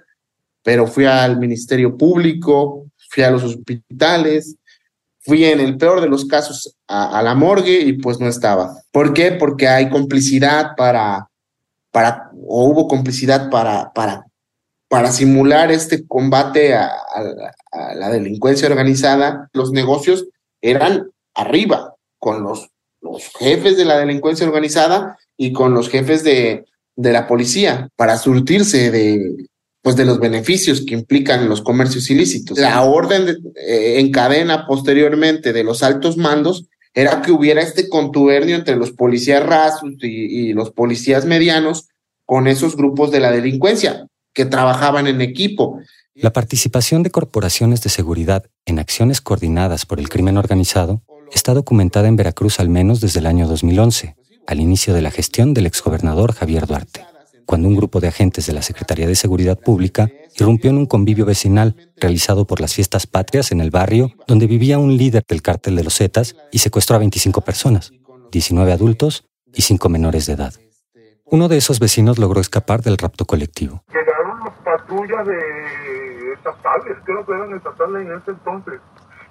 pero 0.63 0.87
fui 0.87 1.05
al 1.05 1.37
Ministerio 1.37 1.97
Público, 1.97 2.87
fui 3.09 3.23
a 3.23 3.31
los 3.31 3.43
hospitales, 3.43 4.55
fui 5.19 5.45
en 5.45 5.59
el 5.59 5.77
peor 5.77 6.01
de 6.01 6.07
los 6.07 6.25
casos 6.25 6.75
a, 6.87 7.21
la 7.21 7.35
morgue 7.35 7.79
y 7.79 7.93
pues 7.93 8.19
no 8.19 8.27
estaba. 8.27 8.77
¿Por 8.91 9.13
qué? 9.13 9.31
Porque 9.31 9.67
hay 9.67 9.89
complicidad 9.89 10.71
para, 10.77 11.29
para 11.91 12.29
o 12.47 12.65
hubo 12.65 12.87
complicidad 12.87 13.49
para, 13.49 13.91
para, 13.93 14.25
para 14.95 15.11
simular 15.11 15.73
este 15.73 16.07
combate 16.07 16.73
a, 16.73 16.89
la 17.97 18.09
delincuencia 18.09 18.69
organizada. 18.69 19.49
Los 19.51 19.71
negocios 19.71 20.25
eran 20.61 21.11
arriba, 21.33 21.95
con 22.17 22.43
los, 22.43 22.69
jefes 23.37 23.75
de 23.75 23.83
la 23.83 23.97
delincuencia 23.97 24.47
organizada 24.47 25.17
y 25.35 25.51
con 25.51 25.73
los 25.73 25.89
jefes 25.89 26.23
de, 26.23 26.63
de 26.95 27.11
la 27.11 27.27
policía 27.27 27.89
para 27.97 28.17
surtirse 28.17 28.89
de, 28.89 29.49
pues 29.81 29.97
de 29.97 30.05
los 30.05 30.17
beneficios 30.17 30.85
que 30.85 30.93
implican 30.93 31.49
los 31.49 31.61
comercios 31.61 32.09
ilícitos. 32.09 32.57
La 32.57 32.81
orden 32.83 33.53
eh, 33.57 33.99
en 33.99 34.13
cadena 34.13 34.65
posteriormente 34.65 35.51
de 35.51 35.65
los 35.65 35.83
altos 35.83 36.15
mandos 36.15 36.67
era 36.93 37.21
que 37.21 37.33
hubiera 37.33 37.61
este 37.61 37.89
contubernio 37.89 38.55
entre 38.55 38.77
los 38.77 38.93
policías 38.93 39.45
rasos 39.45 39.91
y, 40.01 40.53
los 40.53 40.71
policías 40.71 41.25
medianos 41.25 41.89
con 42.23 42.47
esos 42.47 42.77
grupos 42.77 43.11
de 43.11 43.19
la 43.19 43.31
delincuencia 43.31 44.07
que 44.35 44.45
trabajaban 44.45 45.07
en 45.07 45.21
equipo. 45.21 45.79
La 46.13 46.31
participación 46.31 47.01
de 47.01 47.09
corporaciones 47.09 47.81
de 47.81 47.89
seguridad 47.89 48.45
en 48.65 48.77
acciones 48.77 49.19
coordinadas 49.21 49.87
por 49.87 49.99
el 49.99 50.09
crimen 50.09 50.37
organizado 50.37 51.01
está 51.33 51.55
documentada 51.55 52.07
en 52.07 52.15
Veracruz 52.15 52.59
al 52.59 52.69
menos 52.69 53.01
desde 53.01 53.19
el 53.19 53.25
año 53.25 53.47
2011, 53.47 54.15
al 54.45 54.59
inicio 54.59 54.93
de 54.93 55.01
la 55.01 55.09
gestión 55.09 55.55
del 55.55 55.65
exgobernador 55.65 56.33
Javier 56.33 56.67
Duarte 56.67 57.03
cuando 57.45 57.67
un 57.67 57.75
grupo 57.75 57.99
de 57.99 58.07
agentes 58.07 58.47
de 58.47 58.53
la 58.53 58.61
Secretaría 58.61 59.07
de 59.07 59.15
Seguridad 59.15 59.59
Pública 59.59 60.09
irrumpió 60.37 60.71
en 60.71 60.77
un 60.77 60.85
convivio 60.85 61.25
vecinal 61.25 61.75
realizado 61.97 62.45
por 62.45 62.59
las 62.59 62.73
fiestas 62.73 63.07
patrias 63.07 63.51
en 63.51 63.61
el 63.61 63.71
barrio 63.71 64.11
donde 64.27 64.47
vivía 64.47 64.79
un 64.79 64.97
líder 64.97 65.23
del 65.27 65.41
cártel 65.41 65.75
de 65.75 65.83
los 65.83 65.97
Zetas 65.97 66.35
y 66.51 66.59
secuestró 66.59 66.95
a 66.95 66.99
25 66.99 67.41
personas, 67.41 67.93
19 68.31 68.71
adultos 68.71 69.25
y 69.53 69.61
5 69.61 69.89
menores 69.89 70.25
de 70.25 70.33
edad. 70.33 70.53
Uno 71.25 71.47
de 71.47 71.57
esos 71.57 71.79
vecinos 71.79 72.17
logró 72.17 72.41
escapar 72.41 72.81
del 72.83 72.97
rapto 72.97 73.25
colectivo. 73.25 73.83
Patrullas 74.87 75.25
de 75.25 76.33
estatales, 76.33 76.97
creo 77.05 77.25
que 77.25 77.31
eran 77.31 77.53
estatales 77.55 78.05
en 78.05 78.17
ese 78.17 78.31
entonces, 78.31 78.79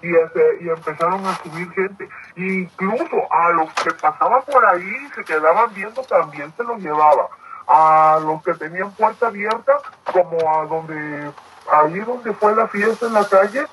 y, 0.03 0.09
y, 0.09 0.69
empezaron 0.69 1.25
a 1.27 1.35
subir 1.37 1.71
gente. 1.73 2.09
Incluso 2.35 3.33
a 3.33 3.51
los 3.51 3.73
que 3.75 3.93
pasaban 3.93 4.43
por 4.43 4.65
ahí 4.67 5.09
se 5.15 5.23
quedaban 5.25 5.73
viendo 5.73 6.03
también 6.03 6.53
se 6.57 6.65
los 6.65 6.79
llevaba. 6.81 7.29
A 7.69 8.19
los 8.23 8.43
que 8.43 8.53
tenían 8.55 8.91
puerta 8.93 9.29
abierta, 9.29 9.79
como 10.13 10.59
a 10.59 10.67
donde, 10.67 11.31
ahí 11.73 12.01
donde 12.01 12.33
fue 12.33 12.55
la 12.57 12.67
fiesta 12.67 13.07
en 13.07 13.13
la 13.15 13.27
calle, 13.27 13.65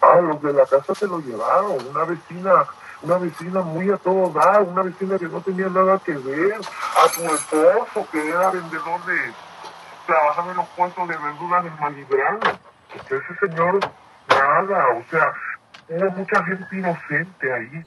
a 0.00 0.20
los 0.20 0.42
de 0.42 0.52
la 0.54 0.64
casa 0.64 0.94
se 0.94 1.06
lo 1.06 1.20
llevaron, 1.20 1.76
una 1.90 2.04
vecina, 2.04 2.64
una 3.02 3.18
vecina 3.18 3.60
muy 3.60 3.90
a 3.90 3.98
todo 3.98 4.30
dar, 4.30 4.62
una 4.62 4.82
vecina 4.82 5.18
que 5.18 5.28
no 5.28 5.40
tenía 5.42 5.68
nada 5.68 5.98
que 5.98 6.12
ver, 6.12 6.54
a 6.54 7.08
su 7.08 7.22
esposo 7.22 8.08
que 8.10 8.28
era 8.28 8.50
vendedor 8.50 9.04
de, 9.04 9.32
trabajaba 10.06 10.50
en 10.50 10.56
los 10.56 10.66
puestos 10.76 11.08
de 11.08 11.16
verduras 11.16 11.64
en 11.66 11.80
Malibrán, 11.80 12.38
ese 12.94 13.46
señor, 13.46 13.80
nada, 14.28 14.84
o 14.96 15.10
sea, 15.10 15.32
hubo 15.88 16.10
mucha 16.12 16.44
gente 16.44 16.66
inocente 16.72 17.52
ahí. 17.52 17.84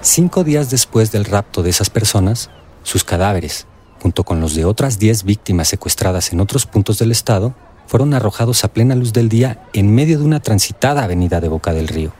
Cinco 0.00 0.44
días 0.44 0.70
después 0.70 1.10
del 1.10 1.24
rapto 1.24 1.62
de 1.62 1.70
esas 1.70 1.90
personas, 1.90 2.50
sus 2.82 3.04
cadáveres, 3.04 3.66
junto 4.00 4.24
con 4.24 4.40
los 4.40 4.54
de 4.54 4.64
otras 4.64 4.98
10 4.98 5.24
víctimas 5.24 5.68
secuestradas 5.68 6.32
en 6.32 6.40
otros 6.40 6.66
puntos 6.66 6.98
del 6.98 7.10
estado, 7.10 7.54
fueron 7.86 8.14
arrojados 8.14 8.64
a 8.64 8.68
plena 8.68 8.94
luz 8.94 9.12
del 9.12 9.28
día 9.28 9.62
en 9.72 9.94
medio 9.94 10.18
de 10.18 10.24
una 10.24 10.40
transitada 10.40 11.04
avenida 11.04 11.40
de 11.40 11.48
Boca 11.48 11.72
del 11.72 11.88
Río. 11.88 12.12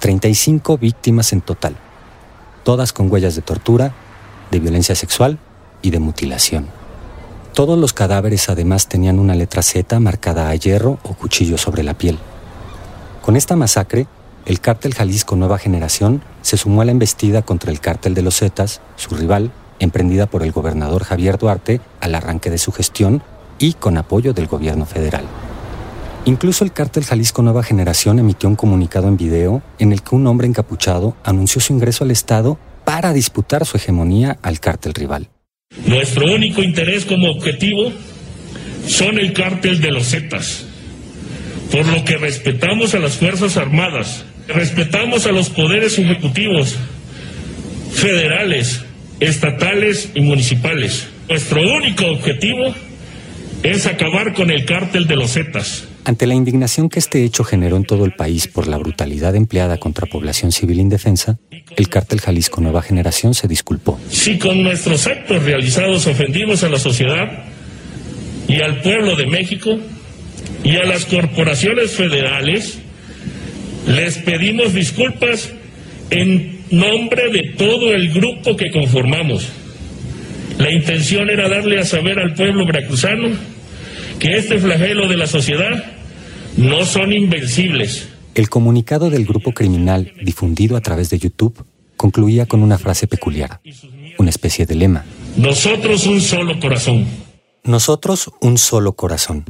35 0.00 0.76
víctimas 0.78 1.32
en 1.32 1.40
total, 1.40 1.76
todas 2.64 2.92
con 2.92 3.10
huellas 3.10 3.36
de 3.36 3.42
tortura, 3.42 3.92
de 4.50 4.60
violencia 4.60 4.94
sexual 4.94 5.38
y 5.80 5.90
de 5.90 6.00
mutilación. 6.00 6.83
Todos 7.54 7.78
los 7.78 7.92
cadáveres 7.92 8.48
además 8.48 8.88
tenían 8.88 9.20
una 9.20 9.36
letra 9.36 9.62
Z 9.62 10.00
marcada 10.00 10.48
a 10.48 10.54
hierro 10.56 10.98
o 11.04 11.14
cuchillo 11.14 11.56
sobre 11.56 11.84
la 11.84 11.94
piel. 11.94 12.18
Con 13.22 13.36
esta 13.36 13.54
masacre, 13.54 14.08
el 14.44 14.58
cártel 14.58 14.92
Jalisco 14.92 15.36
Nueva 15.36 15.58
Generación 15.58 16.24
se 16.42 16.56
sumó 16.56 16.82
a 16.82 16.84
la 16.84 16.90
embestida 16.90 17.42
contra 17.42 17.70
el 17.70 17.78
cártel 17.78 18.14
de 18.14 18.22
los 18.22 18.40
Zetas, 18.40 18.80
su 18.96 19.14
rival, 19.14 19.52
emprendida 19.78 20.26
por 20.26 20.42
el 20.42 20.50
gobernador 20.50 21.04
Javier 21.04 21.38
Duarte 21.38 21.80
al 22.00 22.16
arranque 22.16 22.50
de 22.50 22.58
su 22.58 22.72
gestión 22.72 23.22
y 23.60 23.74
con 23.74 23.98
apoyo 23.98 24.32
del 24.32 24.48
gobierno 24.48 24.84
federal. 24.84 25.24
Incluso 26.24 26.64
el 26.64 26.72
cártel 26.72 27.04
Jalisco 27.04 27.42
Nueva 27.42 27.62
Generación 27.62 28.18
emitió 28.18 28.48
un 28.48 28.56
comunicado 28.56 29.06
en 29.06 29.16
video 29.16 29.62
en 29.78 29.92
el 29.92 30.02
que 30.02 30.16
un 30.16 30.26
hombre 30.26 30.48
encapuchado 30.48 31.14
anunció 31.22 31.60
su 31.60 31.72
ingreso 31.72 32.02
al 32.02 32.10
Estado 32.10 32.58
para 32.84 33.12
disputar 33.12 33.64
su 33.64 33.76
hegemonía 33.76 34.38
al 34.42 34.58
cártel 34.58 34.92
rival. 34.92 35.30
Nuestro 35.86 36.32
único 36.32 36.62
interés 36.62 37.04
como 37.04 37.30
objetivo 37.30 37.92
son 38.86 39.18
el 39.18 39.32
cártel 39.32 39.80
de 39.80 39.90
los 39.90 40.10
Zetas, 40.10 40.66
por 41.70 41.86
lo 41.86 42.04
que 42.04 42.16
respetamos 42.16 42.94
a 42.94 42.98
las 42.98 43.16
Fuerzas 43.16 43.56
Armadas, 43.56 44.24
respetamos 44.48 45.26
a 45.26 45.32
los 45.32 45.50
poderes 45.50 45.98
ejecutivos, 45.98 46.76
federales, 47.92 48.84
estatales 49.20 50.10
y 50.14 50.20
municipales. 50.20 51.08
Nuestro 51.28 51.60
único 51.62 52.06
objetivo 52.06 52.74
es 53.62 53.86
acabar 53.86 54.34
con 54.34 54.50
el 54.50 54.64
cártel 54.64 55.06
de 55.06 55.16
los 55.16 55.32
Zetas. 55.32 55.88
Ante 56.06 56.26
la 56.26 56.34
indignación 56.34 56.90
que 56.90 56.98
este 56.98 57.24
hecho 57.24 57.44
generó 57.44 57.78
en 57.78 57.84
todo 57.84 58.04
el 58.04 58.12
país 58.12 58.46
por 58.46 58.68
la 58.68 58.76
brutalidad 58.76 59.34
empleada 59.36 59.78
contra 59.78 60.06
población 60.06 60.52
civil 60.52 60.78
indefensa, 60.78 61.38
el 61.76 61.88
cártel 61.88 62.20
Jalisco 62.20 62.60
Nueva 62.60 62.82
Generación 62.82 63.32
se 63.32 63.48
disculpó. 63.48 63.98
Si 64.10 64.38
con 64.38 64.62
nuestros 64.62 65.06
actos 65.06 65.42
realizados 65.42 66.06
ofendimos 66.06 66.62
a 66.62 66.68
la 66.68 66.78
sociedad 66.78 67.44
y 68.46 68.60
al 68.60 68.82
pueblo 68.82 69.16
de 69.16 69.26
México 69.26 69.78
y 70.62 70.76
a 70.76 70.84
las 70.84 71.06
corporaciones 71.06 71.92
federales, 71.92 72.78
les 73.86 74.18
pedimos 74.18 74.74
disculpas 74.74 75.50
en 76.10 76.64
nombre 76.70 77.30
de 77.30 77.54
todo 77.56 77.94
el 77.94 78.12
grupo 78.12 78.56
que 78.56 78.70
conformamos. 78.70 79.48
La 80.58 80.70
intención 80.70 81.30
era 81.30 81.48
darle 81.48 81.78
a 81.78 81.84
saber 81.86 82.18
al 82.18 82.34
pueblo 82.34 82.66
veracruzano 82.66 83.30
que 84.18 84.36
este 84.36 84.58
flagelo 84.58 85.08
de 85.08 85.16
la 85.16 85.26
sociedad 85.26 85.93
no 86.56 86.84
son 86.84 87.12
invencibles. 87.12 88.08
El 88.34 88.48
comunicado 88.48 89.10
del 89.10 89.26
grupo 89.26 89.52
criminal 89.52 90.12
difundido 90.22 90.76
a 90.76 90.80
través 90.80 91.10
de 91.10 91.18
YouTube 91.18 91.64
concluía 91.96 92.46
con 92.46 92.62
una 92.62 92.78
frase 92.78 93.06
peculiar, 93.06 93.60
una 94.18 94.30
especie 94.30 94.66
de 94.66 94.74
lema. 94.74 95.04
Nosotros 95.36 96.06
un 96.06 96.20
solo 96.20 96.58
corazón. 96.60 97.06
Nosotros 97.64 98.30
un 98.40 98.58
solo 98.58 98.94
corazón. 98.94 99.44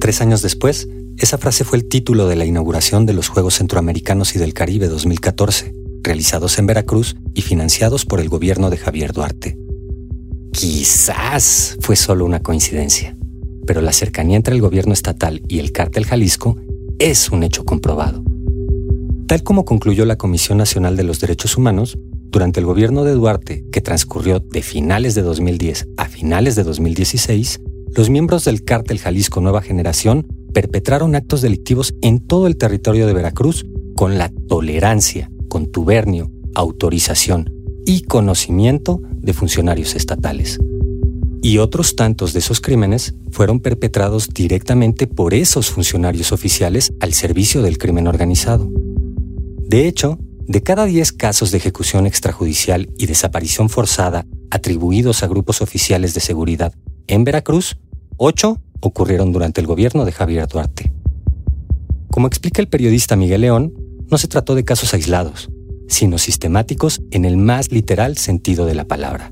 Tres 0.00 0.20
años 0.20 0.42
después, 0.42 0.88
esa 1.18 1.38
frase 1.38 1.64
fue 1.64 1.78
el 1.78 1.88
título 1.88 2.28
de 2.28 2.36
la 2.36 2.44
inauguración 2.44 3.04
de 3.04 3.12
los 3.12 3.28
Juegos 3.28 3.54
Centroamericanos 3.54 4.34
y 4.34 4.38
del 4.38 4.54
Caribe 4.54 4.88
2014, 4.88 5.74
realizados 6.02 6.58
en 6.58 6.66
Veracruz 6.66 7.16
y 7.34 7.42
financiados 7.42 8.04
por 8.04 8.20
el 8.20 8.28
gobierno 8.28 8.70
de 8.70 8.76
Javier 8.76 9.12
Duarte. 9.12 9.58
Quizás 10.52 11.76
fue 11.80 11.96
solo 11.96 12.24
una 12.24 12.40
coincidencia, 12.40 13.16
pero 13.68 13.82
la 13.82 13.92
cercanía 13.92 14.38
entre 14.38 14.54
el 14.54 14.62
gobierno 14.62 14.94
estatal 14.94 15.42
y 15.46 15.58
el 15.58 15.72
cártel 15.72 16.06
Jalisco 16.06 16.56
es 16.98 17.30
un 17.30 17.42
hecho 17.42 17.66
comprobado. 17.66 18.24
Tal 19.26 19.42
como 19.42 19.66
concluyó 19.66 20.06
la 20.06 20.16
Comisión 20.16 20.56
Nacional 20.56 20.96
de 20.96 21.02
los 21.02 21.20
Derechos 21.20 21.58
Humanos, 21.58 21.98
durante 22.30 22.60
el 22.60 22.66
gobierno 22.66 23.04
de 23.04 23.12
Duarte, 23.12 23.66
que 23.70 23.82
transcurrió 23.82 24.40
de 24.40 24.62
finales 24.62 25.14
de 25.14 25.20
2010 25.20 25.86
a 25.98 26.06
finales 26.06 26.56
de 26.56 26.64
2016, 26.64 27.60
los 27.94 28.08
miembros 28.08 28.46
del 28.46 28.64
cártel 28.64 29.00
Jalisco 29.00 29.42
Nueva 29.42 29.60
Generación 29.60 30.26
perpetraron 30.54 31.14
actos 31.14 31.42
delictivos 31.42 31.94
en 32.00 32.20
todo 32.20 32.46
el 32.46 32.56
territorio 32.56 33.06
de 33.06 33.12
Veracruz 33.12 33.66
con 33.96 34.16
la 34.16 34.32
tolerancia, 34.48 35.30
contubernio, 35.50 36.30
autorización 36.54 37.52
y 37.84 38.00
conocimiento 38.00 39.02
de 39.12 39.34
funcionarios 39.34 39.94
estatales. 39.94 40.58
Y 41.42 41.58
otros 41.58 41.94
tantos 41.96 42.32
de 42.32 42.40
esos 42.40 42.60
crímenes 42.60 43.14
fueron 43.30 43.60
perpetrados 43.60 44.28
directamente 44.28 45.06
por 45.06 45.34
esos 45.34 45.70
funcionarios 45.70 46.32
oficiales 46.32 46.92
al 47.00 47.12
servicio 47.14 47.62
del 47.62 47.78
crimen 47.78 48.06
organizado. 48.06 48.70
De 49.68 49.86
hecho, 49.86 50.18
de 50.46 50.62
cada 50.62 50.86
10 50.86 51.12
casos 51.12 51.50
de 51.50 51.58
ejecución 51.58 52.06
extrajudicial 52.06 52.88
y 52.98 53.06
desaparición 53.06 53.68
forzada 53.68 54.26
atribuidos 54.50 55.22
a 55.22 55.26
grupos 55.26 55.60
oficiales 55.60 56.14
de 56.14 56.20
seguridad 56.20 56.72
en 57.06 57.24
Veracruz, 57.24 57.76
ocho 58.16 58.60
ocurrieron 58.80 59.32
durante 59.32 59.60
el 59.60 59.66
gobierno 59.66 60.04
de 60.04 60.12
Javier 60.12 60.48
Duarte. 60.48 60.92
Como 62.10 62.26
explica 62.26 62.62
el 62.62 62.68
periodista 62.68 63.16
Miguel 63.16 63.42
León, 63.42 63.74
no 64.10 64.18
se 64.18 64.28
trató 64.28 64.54
de 64.54 64.64
casos 64.64 64.94
aislados, 64.94 65.50
sino 65.86 66.18
sistemáticos 66.18 67.00
en 67.10 67.24
el 67.24 67.36
más 67.36 67.70
literal 67.70 68.16
sentido 68.16 68.66
de 68.66 68.74
la 68.74 68.86
palabra. 68.86 69.30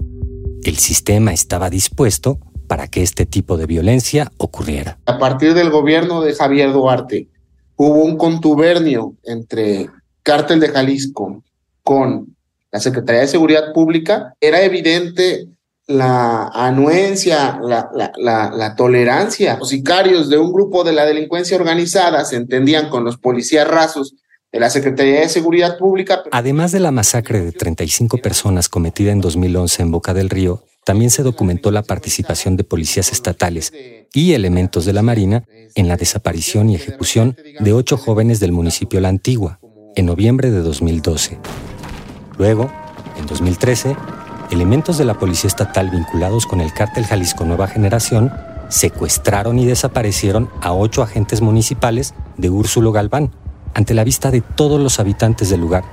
El 0.66 0.78
sistema 0.78 1.32
estaba 1.32 1.70
dispuesto 1.70 2.40
para 2.66 2.88
que 2.88 3.00
este 3.00 3.24
tipo 3.24 3.56
de 3.56 3.66
violencia 3.66 4.32
ocurriera. 4.36 4.98
A 5.06 5.16
partir 5.16 5.54
del 5.54 5.70
gobierno 5.70 6.22
de 6.22 6.34
Javier 6.34 6.72
Duarte, 6.72 7.28
hubo 7.76 8.02
un 8.02 8.16
contubernio 8.16 9.14
entre 9.22 9.88
Cártel 10.24 10.58
de 10.58 10.70
Jalisco 10.70 11.44
con 11.84 12.34
la 12.72 12.80
Secretaría 12.80 13.20
de 13.20 13.28
Seguridad 13.28 13.72
Pública. 13.72 14.34
Era 14.40 14.60
evidente 14.62 15.46
la 15.86 16.48
anuencia, 16.48 17.60
la, 17.62 17.88
la, 17.94 18.50
la, 18.52 18.74
tolerancia. 18.74 19.58
Los 19.58 19.68
sicarios 19.68 20.28
de 20.28 20.38
un 20.38 20.52
grupo 20.52 20.82
de 20.82 20.94
la 20.94 21.06
delincuencia 21.06 21.56
organizada 21.56 22.24
se 22.24 22.34
entendían 22.34 22.88
con 22.88 23.04
los 23.04 23.18
policías 23.18 23.68
rasos 23.68 24.16
la 24.60 24.70
Secretaría 24.70 25.20
de 25.20 25.28
Seguridad 25.28 25.78
Pública. 25.78 26.22
Además 26.32 26.72
de 26.72 26.80
la 26.80 26.90
masacre 26.90 27.40
de 27.40 27.52
35 27.52 28.18
personas 28.18 28.68
cometida 28.68 29.12
en 29.12 29.20
2011 29.20 29.82
en 29.82 29.90
Boca 29.90 30.14
del 30.14 30.30
Río, 30.30 30.64
también 30.84 31.10
se 31.10 31.22
documentó 31.22 31.72
la 31.72 31.82
participación 31.82 32.56
de 32.56 32.62
policías 32.62 33.10
estatales 33.10 33.72
y 34.14 34.34
elementos 34.34 34.84
de 34.84 34.92
la 34.92 35.02
Marina 35.02 35.44
en 35.74 35.88
la 35.88 35.96
desaparición 35.96 36.70
y 36.70 36.76
ejecución 36.76 37.36
de 37.58 37.72
ocho 37.72 37.96
jóvenes 37.96 38.38
del 38.38 38.52
municipio 38.52 39.00
La 39.00 39.08
Antigua 39.08 39.58
en 39.96 40.06
noviembre 40.06 40.50
de 40.50 40.60
2012. 40.60 41.38
Luego, 42.38 42.70
en 43.18 43.26
2013, 43.26 43.96
elementos 44.52 44.98
de 44.98 45.04
la 45.04 45.18
Policía 45.18 45.48
Estatal 45.48 45.90
vinculados 45.90 46.46
con 46.46 46.60
el 46.60 46.72
cártel 46.72 47.04
Jalisco 47.04 47.44
Nueva 47.44 47.66
Generación 47.66 48.30
secuestraron 48.68 49.58
y 49.58 49.66
desaparecieron 49.66 50.50
a 50.60 50.72
ocho 50.72 51.02
agentes 51.02 51.40
municipales 51.40 52.14
de 52.36 52.50
Úrsulo 52.50 52.92
Galván, 52.92 53.32
ante 53.76 53.92
la 53.92 54.04
vista 54.04 54.30
de 54.30 54.40
todos 54.40 54.80
los 54.80 55.00
habitantes 55.00 55.50
del 55.50 55.60
lugar, 55.60 55.84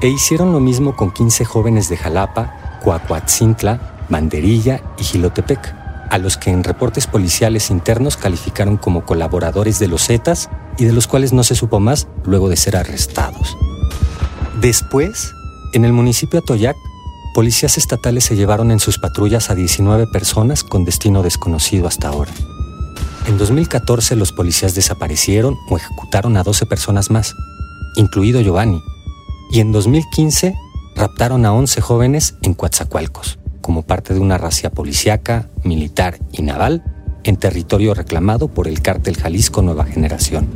e 0.00 0.06
hicieron 0.06 0.52
lo 0.52 0.60
mismo 0.60 0.94
con 0.94 1.10
15 1.10 1.44
jóvenes 1.44 1.88
de 1.88 1.96
Jalapa, 1.96 2.78
Coacuatzintla, 2.84 4.04
Manderilla 4.08 4.80
y 4.96 5.02
Gilotepec, 5.02 5.74
a 6.08 6.18
los 6.18 6.36
que 6.36 6.50
en 6.50 6.62
reportes 6.62 7.08
policiales 7.08 7.70
internos 7.70 8.16
calificaron 8.16 8.76
como 8.76 9.04
colaboradores 9.04 9.80
de 9.80 9.88
los 9.88 10.06
Zetas 10.06 10.50
y 10.78 10.84
de 10.84 10.92
los 10.92 11.08
cuales 11.08 11.32
no 11.32 11.42
se 11.42 11.56
supo 11.56 11.80
más 11.80 12.06
luego 12.24 12.48
de 12.48 12.56
ser 12.56 12.76
arrestados. 12.76 13.56
Después, 14.60 15.34
en 15.72 15.84
el 15.84 15.92
municipio 15.92 16.38
Atoyac, 16.38 16.76
policías 17.34 17.76
estatales 17.76 18.22
se 18.22 18.36
llevaron 18.36 18.70
en 18.70 18.78
sus 18.78 18.98
patrullas 18.98 19.50
a 19.50 19.56
19 19.56 20.06
personas 20.12 20.62
con 20.62 20.84
destino 20.84 21.24
desconocido 21.24 21.88
hasta 21.88 22.06
ahora. 22.06 22.30
En 23.26 23.38
2014 23.38 24.16
los 24.16 24.32
policías 24.32 24.74
desaparecieron 24.74 25.56
o 25.70 25.76
ejecutaron 25.76 26.36
a 26.36 26.42
12 26.42 26.66
personas 26.66 27.10
más, 27.10 27.34
incluido 27.96 28.40
Giovanni, 28.40 28.82
y 29.52 29.60
en 29.60 29.70
2015 29.70 30.54
raptaron 30.96 31.46
a 31.46 31.52
11 31.52 31.80
jóvenes 31.80 32.34
en 32.42 32.54
Coatzacoalcos, 32.54 33.38
como 33.60 33.82
parte 33.82 34.12
de 34.12 34.20
una 34.20 34.38
racia 34.38 34.70
policíaca, 34.70 35.48
militar 35.62 36.18
y 36.32 36.42
naval 36.42 36.82
en 37.22 37.36
territorio 37.36 37.94
reclamado 37.94 38.48
por 38.48 38.66
el 38.66 38.82
cártel 38.82 39.16
Jalisco 39.16 39.62
Nueva 39.62 39.84
Generación. 39.84 40.48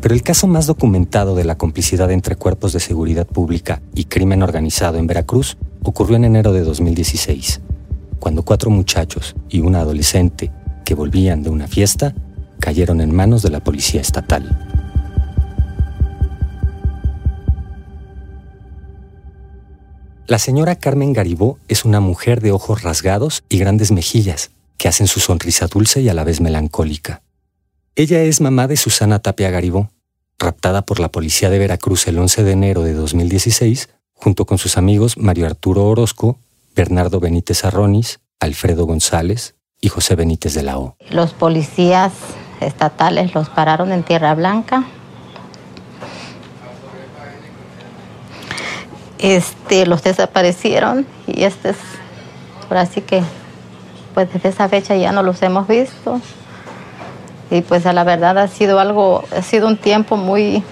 Pero 0.00 0.14
el 0.14 0.22
caso 0.22 0.46
más 0.46 0.66
documentado 0.66 1.34
de 1.34 1.44
la 1.44 1.58
complicidad 1.58 2.12
entre 2.12 2.36
cuerpos 2.36 2.72
de 2.72 2.78
seguridad 2.78 3.26
pública 3.26 3.82
y 3.92 4.04
crimen 4.04 4.44
organizado 4.44 4.98
en 4.98 5.08
Veracruz 5.08 5.56
ocurrió 5.82 6.16
en 6.16 6.24
enero 6.26 6.52
de 6.52 6.62
2016, 6.62 7.60
cuando 8.20 8.44
cuatro 8.44 8.70
muchachos 8.70 9.34
y 9.48 9.60
una 9.60 9.80
adolescente 9.80 10.52
que 10.86 10.94
volvían 10.94 11.42
de 11.42 11.50
una 11.50 11.66
fiesta 11.66 12.14
cayeron 12.60 13.02
en 13.02 13.14
manos 13.14 13.42
de 13.42 13.50
la 13.50 13.60
policía 13.60 14.00
estatal. 14.00 14.56
La 20.26 20.38
señora 20.38 20.76
Carmen 20.76 21.12
Garibó 21.12 21.58
es 21.68 21.84
una 21.84 22.00
mujer 22.00 22.40
de 22.40 22.52
ojos 22.52 22.82
rasgados 22.82 23.44
y 23.48 23.58
grandes 23.58 23.92
mejillas, 23.92 24.50
que 24.78 24.88
hacen 24.88 25.06
su 25.06 25.20
sonrisa 25.20 25.66
dulce 25.66 26.00
y 26.00 26.08
a 26.08 26.14
la 26.14 26.24
vez 26.24 26.40
melancólica. 26.40 27.22
Ella 27.96 28.22
es 28.22 28.40
mamá 28.40 28.66
de 28.66 28.76
Susana 28.76 29.18
Tapia 29.18 29.50
Garibó, 29.50 29.90
raptada 30.38 30.82
por 30.86 31.00
la 31.00 31.10
policía 31.10 31.50
de 31.50 31.58
Veracruz 31.58 32.06
el 32.06 32.18
11 32.18 32.44
de 32.44 32.52
enero 32.52 32.82
de 32.82 32.94
2016, 32.94 33.88
junto 34.14 34.46
con 34.46 34.58
sus 34.58 34.76
amigos 34.76 35.18
Mario 35.18 35.46
Arturo 35.46 35.84
Orozco, 35.88 36.38
Bernardo 36.74 37.20
Benítez 37.20 37.64
Arronis, 37.64 38.20
Alfredo 38.38 38.86
González 38.86 39.55
y 39.80 39.88
José 39.88 40.14
Benítez 40.14 40.54
de 40.54 40.62
la 40.62 40.78
O. 40.78 40.96
Los 41.10 41.32
policías 41.32 42.12
estatales 42.60 43.34
los 43.34 43.48
pararon 43.48 43.92
en 43.92 44.02
Tierra 44.02 44.34
Blanca. 44.34 44.84
Este, 49.18 49.86
los 49.86 50.02
desaparecieron 50.02 51.06
y 51.26 51.44
este 51.44 51.70
es, 51.70 51.76
ahora 52.68 52.86
sí 52.86 53.00
que 53.00 53.22
pues 54.14 54.32
desde 54.32 54.50
esa 54.50 54.68
fecha 54.68 54.96
ya 54.96 55.12
no 55.12 55.22
los 55.22 55.42
hemos 55.42 55.66
visto. 55.68 56.20
Y 57.50 57.60
pues 57.60 57.86
a 57.86 57.92
la 57.92 58.02
verdad 58.02 58.38
ha 58.38 58.48
sido 58.48 58.80
algo, 58.80 59.24
ha 59.36 59.42
sido 59.42 59.68
un 59.68 59.76
tiempo 59.76 60.16
muy, 60.16 60.64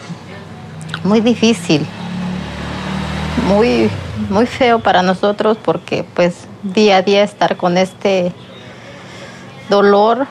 muy 1.04 1.20
difícil, 1.20 1.86
muy, 3.46 3.88
muy 4.28 4.46
feo 4.46 4.80
para 4.80 5.02
nosotros 5.02 5.56
porque 5.62 6.04
pues 6.14 6.34
día 6.62 6.96
a 6.96 7.02
día 7.02 7.22
estar 7.22 7.56
con 7.56 7.78
este 7.78 8.32
dolor 9.68 10.26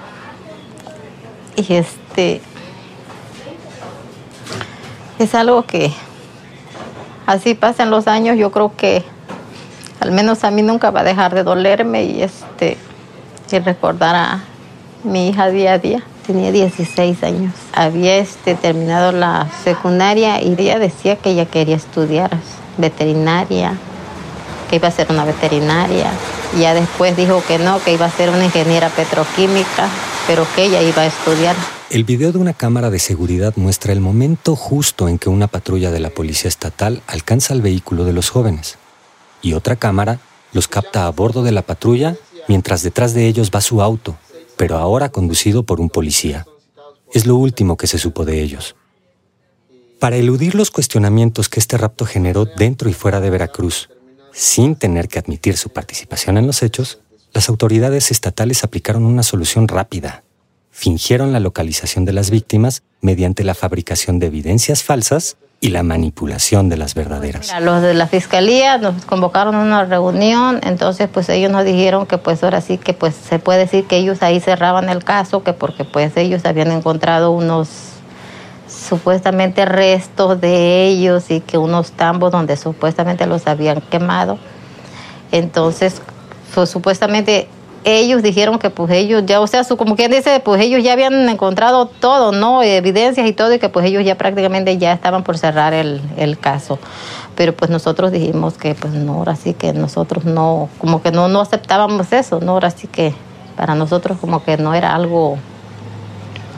y 1.56 1.74
este 1.74 2.42
es 5.20 5.36
algo 5.36 5.64
que 5.64 5.92
así 7.26 7.54
pasan 7.54 7.90
los 7.90 8.08
años, 8.08 8.38
yo 8.38 8.52
creo 8.52 8.76
que 8.76 9.04
al 10.00 10.12
menos 10.12 10.44
a 10.44 10.52
mí 10.52 10.62
nunca 10.62 10.92
va 10.92 11.02
a 11.02 11.04
dejar 11.04 11.34
de 11.34 11.44
dolerme 11.44 12.04
y 12.04 12.22
este 12.22 12.78
y 13.54 13.60
recordar 13.60 14.16
a 14.16 14.44
mi 15.04 15.30
hija 15.30 15.50
día 15.50 15.74
a 15.74 15.78
día. 15.78 16.02
Tenía 16.26 16.52
16 16.52 17.24
años. 17.24 17.54
Había 17.72 18.16
este, 18.16 18.56
terminado 18.56 19.12
la 19.12 19.48
secundaria 19.64 20.42
y 20.42 20.56
ella 20.58 20.80
decía 20.80 21.18
que 21.18 21.32
ella 21.32 21.46
quería 21.46 21.76
estudiar 21.76 22.32
veterinaria, 22.78 23.74
que 24.74 24.78
iba 24.78 24.88
a 24.88 24.92
ser 24.92 25.12
una 25.12 25.24
veterinaria. 25.24 26.12
Ya 26.60 26.74
después 26.74 27.16
dijo 27.16 27.44
que 27.48 27.60
no, 27.60 27.80
que 27.84 27.94
iba 27.94 28.08
a 28.08 28.12
ser 28.12 28.32
una 28.32 28.44
ingeniera 28.44 28.90
petroquímica, 28.90 29.88
pero 30.26 30.48
que 30.56 30.66
ella 30.66 30.82
iba 30.82 31.04
a 31.04 31.06
estudiar. 31.06 31.56
El 31.92 32.06
video 32.06 32.32
de 32.32 32.40
una 32.40 32.54
cámara 32.56 32.90
de 32.90 32.98
seguridad 32.98 33.54
muestra 33.56 33.94
el 33.94 34.00
momento 34.00 34.56
justo 34.56 35.08
en 35.08 35.20
que 35.20 35.30
una 35.30 35.46
patrulla 35.46 35.92
de 35.92 36.00
la 36.00 36.10
policía 36.10 36.48
estatal 36.48 37.04
alcanza 37.06 37.54
el 37.54 37.62
vehículo 37.62 38.04
de 38.04 38.14
los 38.14 38.32
jóvenes. 38.32 38.80
Y 39.44 39.54
otra 39.54 39.76
cámara 39.76 40.18
los 40.54 40.68
capta 40.68 41.06
a 41.06 41.12
bordo 41.12 41.44
de 41.44 41.52
la 41.52 41.62
patrulla 41.62 42.16
mientras 42.48 42.82
detrás 42.82 43.14
de 43.14 43.28
ellos 43.28 43.52
va 43.54 43.62
su 43.62 43.80
auto, 43.80 44.18
pero 44.58 44.80
ahora 44.80 45.10
conducido 45.10 45.62
por 45.62 45.82
un 45.82 45.92
policía. 45.92 46.48
Es 47.14 47.28
lo 47.28 47.36
último 47.36 47.78
que 47.78 47.86
se 47.86 48.00
supo 48.00 48.26
de 48.26 48.42
ellos. 48.42 48.76
Para 50.00 50.16
eludir 50.16 50.56
los 50.56 50.72
cuestionamientos 50.72 51.48
que 51.48 51.60
este 51.60 51.78
rapto 51.78 52.08
generó 52.08 52.46
dentro 52.46 52.90
y 52.90 52.94
fuera 52.94 53.22
de 53.22 53.30
Veracruz, 53.30 53.88
sin 54.34 54.76
tener 54.76 55.08
que 55.08 55.20
admitir 55.20 55.58
su 55.58 55.70
participación 55.70 56.38
en 56.38 56.48
los 56.48 56.64
hechos, 56.64 57.00
las 57.34 57.50
autoridades 57.50 58.12
estatales 58.12 58.64
aplicaron 58.64 59.06
una 59.06 59.24
solución 59.24 59.68
rápida. 59.68 60.24
Fingieron 60.72 61.32
la 61.32 61.40
localización 61.40 62.04
de 62.06 62.14
las 62.14 62.30
víctimas 62.32 62.84
mediante 63.02 63.44
la 63.44 63.54
fabricación 63.54 64.20
de 64.20 64.28
evidencias 64.28 64.84
falsas 64.84 65.38
y 65.60 65.70
la 65.70 65.82
manipulación 65.82 66.68
de 66.68 66.76
las 66.76 66.94
verdaderas. 66.94 67.50
los 67.62 67.82
de 67.82 67.94
la 67.94 68.08
fiscalía 68.08 68.78
nos 68.78 69.06
convocaron 69.06 69.56
a 69.56 69.62
una 69.62 69.86
reunión, 69.86 70.60
entonces 70.64 71.08
pues 71.08 71.30
ellos 71.30 71.52
nos 71.52 71.64
dijeron 71.64 72.06
que 72.06 72.18
pues 72.18 72.44
ahora 72.44 72.60
sí 72.60 72.78
que 72.78 72.94
pues 72.94 73.16
se 73.16 73.40
puede 73.40 73.60
decir 73.60 73.86
que 73.86 73.96
ellos 73.96 74.22
ahí 74.24 74.42
cerraban 74.42 74.90
el 74.90 75.06
caso, 75.06 75.42
que 75.42 75.54
porque 75.54 75.86
pues 75.86 76.18
ellos 76.18 76.44
habían 76.44 76.72
encontrado 76.72 77.32
unos 77.32 77.93
supuestamente 78.84 79.66
restos 79.66 80.40
de 80.40 80.86
ellos 80.86 81.32
y 81.32 81.40
que 81.40 81.58
unos 81.58 81.92
tambos 81.92 82.32
donde 82.32 82.58
supuestamente 82.58 83.26
los 83.26 83.48
habían 83.48 83.82
quemado. 83.82 84.38
Entonces, 85.32 86.02
pues, 86.54 86.70
supuestamente 86.70 87.48
ellos 87.86 88.22
dijeron 88.24 88.60
que 88.60 88.70
pues 88.70 88.92
ellos 88.92 89.24
ya, 89.26 89.42
o 89.42 89.48
sea, 89.48 89.64
su, 89.64 89.76
como 89.78 89.96
quien 89.96 90.12
dice, 90.12 90.40
pues 90.40 90.62
ellos 90.62 90.84
ya 90.84 90.94
habían 90.94 91.28
encontrado 91.28 91.88
todo, 91.88 92.32
¿no? 92.32 92.64
Evidencias 92.64 93.28
y 93.28 93.34
todo, 93.34 93.54
y 93.54 93.60
que 93.60 93.70
pues 93.70 93.86
ellos 93.86 94.06
ya 94.06 94.16
prácticamente 94.16 94.78
ya 94.78 94.94
estaban 94.94 95.24
por 95.24 95.38
cerrar 95.38 95.74
el, 95.74 96.02
caso. 96.40 96.80
Pero 97.36 97.54
pues 97.54 97.70
nosotros 97.70 98.12
dijimos 98.12 98.58
que 98.58 98.76
pues 98.76 98.94
no, 98.94 99.16
ahora 99.16 99.36
sí 99.36 99.54
que 99.54 99.74
nosotros 99.74 100.26
no, 100.26 100.70
como 100.78 101.02
que 101.02 101.12
no, 101.12 101.28
no 101.28 101.42
aceptábamos 101.42 102.14
eso, 102.14 102.40
¿no? 102.40 102.54
Ahora 102.54 102.72
sí 102.72 102.88
que 102.88 103.14
para 103.58 103.76
nosotros 103.76 104.18
como 104.20 104.44
que 104.44 104.58
no 104.58 104.74
era 104.74 104.96
algo 104.96 105.38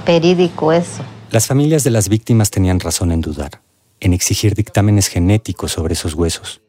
verídico 0.06 0.72
eso. 0.72 1.02
Las 1.36 1.48
familias 1.48 1.84
de 1.84 1.92
las 1.92 2.08
víctimas 2.08 2.50
tenían 2.50 2.80
razón 2.80 3.12
en 3.12 3.20
dudar, 3.20 3.62
en 4.00 4.14
exigir 4.14 4.56
dictámenes 4.56 5.08
genéticos 5.10 5.74
sobre 5.74 5.92
esos 5.92 6.14
huesos. 6.14 6.62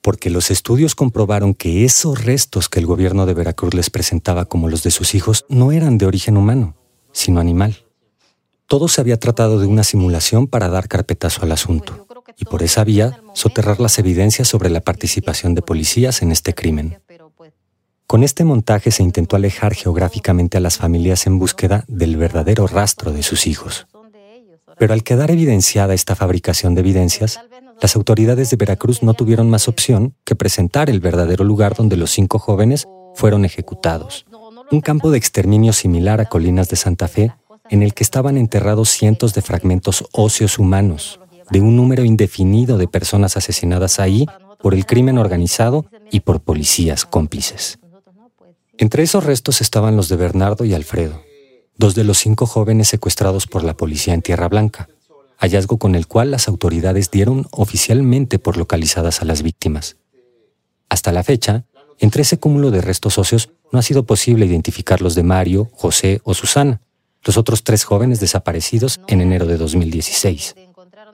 porque 0.00 0.28
los 0.28 0.50
estudios 0.50 0.96
comprobaron 0.96 1.54
que 1.54 1.84
esos 1.84 2.24
restos 2.24 2.68
que 2.68 2.80
el 2.80 2.86
gobierno 2.86 3.26
de 3.26 3.34
Veracruz 3.34 3.74
les 3.74 3.90
presentaba 3.90 4.46
como 4.46 4.68
los 4.68 4.82
de 4.82 4.90
sus 4.90 5.14
hijos 5.14 5.44
no 5.48 5.70
eran 5.70 5.98
de 5.98 6.06
origen 6.06 6.36
humano, 6.36 6.74
sino 7.12 7.38
animal. 7.38 7.76
Todo 8.66 8.88
se 8.88 9.00
había 9.00 9.20
tratado 9.20 9.60
de 9.60 9.68
una 9.68 9.84
simulación 9.84 10.48
para 10.48 10.68
dar 10.68 10.88
carpetazo 10.88 11.44
al 11.44 11.52
asunto, 11.52 12.08
y 12.36 12.44
por 12.46 12.64
esa 12.64 12.82
vía 12.82 13.22
soterrar 13.34 13.78
las 13.78 14.00
evidencias 14.00 14.48
sobre 14.48 14.70
la 14.70 14.80
participación 14.80 15.54
de 15.54 15.62
policías 15.62 16.22
en 16.22 16.32
este 16.32 16.52
crimen. 16.52 16.98
Con 18.08 18.24
este 18.24 18.44
montaje 18.44 18.90
se 18.90 19.04
intentó 19.04 19.36
alejar 19.36 19.72
geográficamente 19.72 20.58
a 20.58 20.60
las 20.60 20.76
familias 20.76 21.28
en 21.28 21.38
búsqueda 21.38 21.84
del 21.86 22.16
verdadero 22.16 22.66
rastro 22.66 23.12
de 23.12 23.22
sus 23.22 23.46
hijos. 23.46 23.86
Pero 24.82 24.94
al 24.94 25.04
quedar 25.04 25.30
evidenciada 25.30 25.94
esta 25.94 26.16
fabricación 26.16 26.74
de 26.74 26.80
evidencias, 26.80 27.38
las 27.80 27.94
autoridades 27.94 28.50
de 28.50 28.56
Veracruz 28.56 29.04
no 29.04 29.14
tuvieron 29.14 29.48
más 29.48 29.68
opción 29.68 30.16
que 30.24 30.34
presentar 30.34 30.90
el 30.90 30.98
verdadero 30.98 31.44
lugar 31.44 31.76
donde 31.76 31.96
los 31.96 32.10
cinco 32.10 32.40
jóvenes 32.40 32.88
fueron 33.14 33.44
ejecutados. 33.44 34.26
Un 34.72 34.80
campo 34.80 35.12
de 35.12 35.18
exterminio 35.18 35.72
similar 35.72 36.20
a 36.20 36.24
Colinas 36.24 36.68
de 36.68 36.74
Santa 36.74 37.06
Fe, 37.06 37.32
en 37.70 37.84
el 37.84 37.94
que 37.94 38.02
estaban 38.02 38.36
enterrados 38.36 38.88
cientos 38.88 39.34
de 39.34 39.42
fragmentos 39.42 40.04
óseos 40.10 40.58
humanos, 40.58 41.20
de 41.48 41.60
un 41.60 41.76
número 41.76 42.04
indefinido 42.04 42.76
de 42.76 42.88
personas 42.88 43.36
asesinadas 43.36 44.00
ahí 44.00 44.26
por 44.58 44.74
el 44.74 44.84
crimen 44.84 45.16
organizado 45.16 45.86
y 46.10 46.18
por 46.18 46.40
policías 46.40 47.04
cómplices. 47.04 47.78
Entre 48.78 49.04
esos 49.04 49.22
restos 49.22 49.60
estaban 49.60 49.94
los 49.94 50.08
de 50.08 50.16
Bernardo 50.16 50.64
y 50.64 50.74
Alfredo, 50.74 51.22
dos 51.82 51.96
de 51.96 52.04
los 52.04 52.18
cinco 52.18 52.46
jóvenes 52.46 52.86
secuestrados 52.86 53.48
por 53.48 53.64
la 53.64 53.76
policía 53.76 54.14
en 54.14 54.22
Tierra 54.22 54.48
Blanca, 54.48 54.88
hallazgo 55.36 55.78
con 55.78 55.96
el 55.96 56.06
cual 56.06 56.30
las 56.30 56.46
autoridades 56.46 57.10
dieron 57.10 57.48
oficialmente 57.50 58.38
por 58.38 58.56
localizadas 58.56 59.20
a 59.20 59.24
las 59.24 59.42
víctimas. 59.42 59.96
Hasta 60.88 61.10
la 61.10 61.24
fecha, 61.24 61.64
entre 61.98 62.22
ese 62.22 62.38
cúmulo 62.38 62.70
de 62.70 62.82
restos 62.82 63.18
óseos 63.18 63.50
no 63.72 63.80
ha 63.80 63.82
sido 63.82 64.06
posible 64.06 64.46
identificar 64.46 65.02
los 65.02 65.16
de 65.16 65.24
Mario, 65.24 65.70
José 65.74 66.20
o 66.22 66.34
Susana, 66.34 66.80
los 67.24 67.36
otros 67.36 67.64
tres 67.64 67.82
jóvenes 67.82 68.20
desaparecidos 68.20 69.00
en 69.08 69.20
enero 69.20 69.46
de 69.46 69.56
2016. 69.56 70.54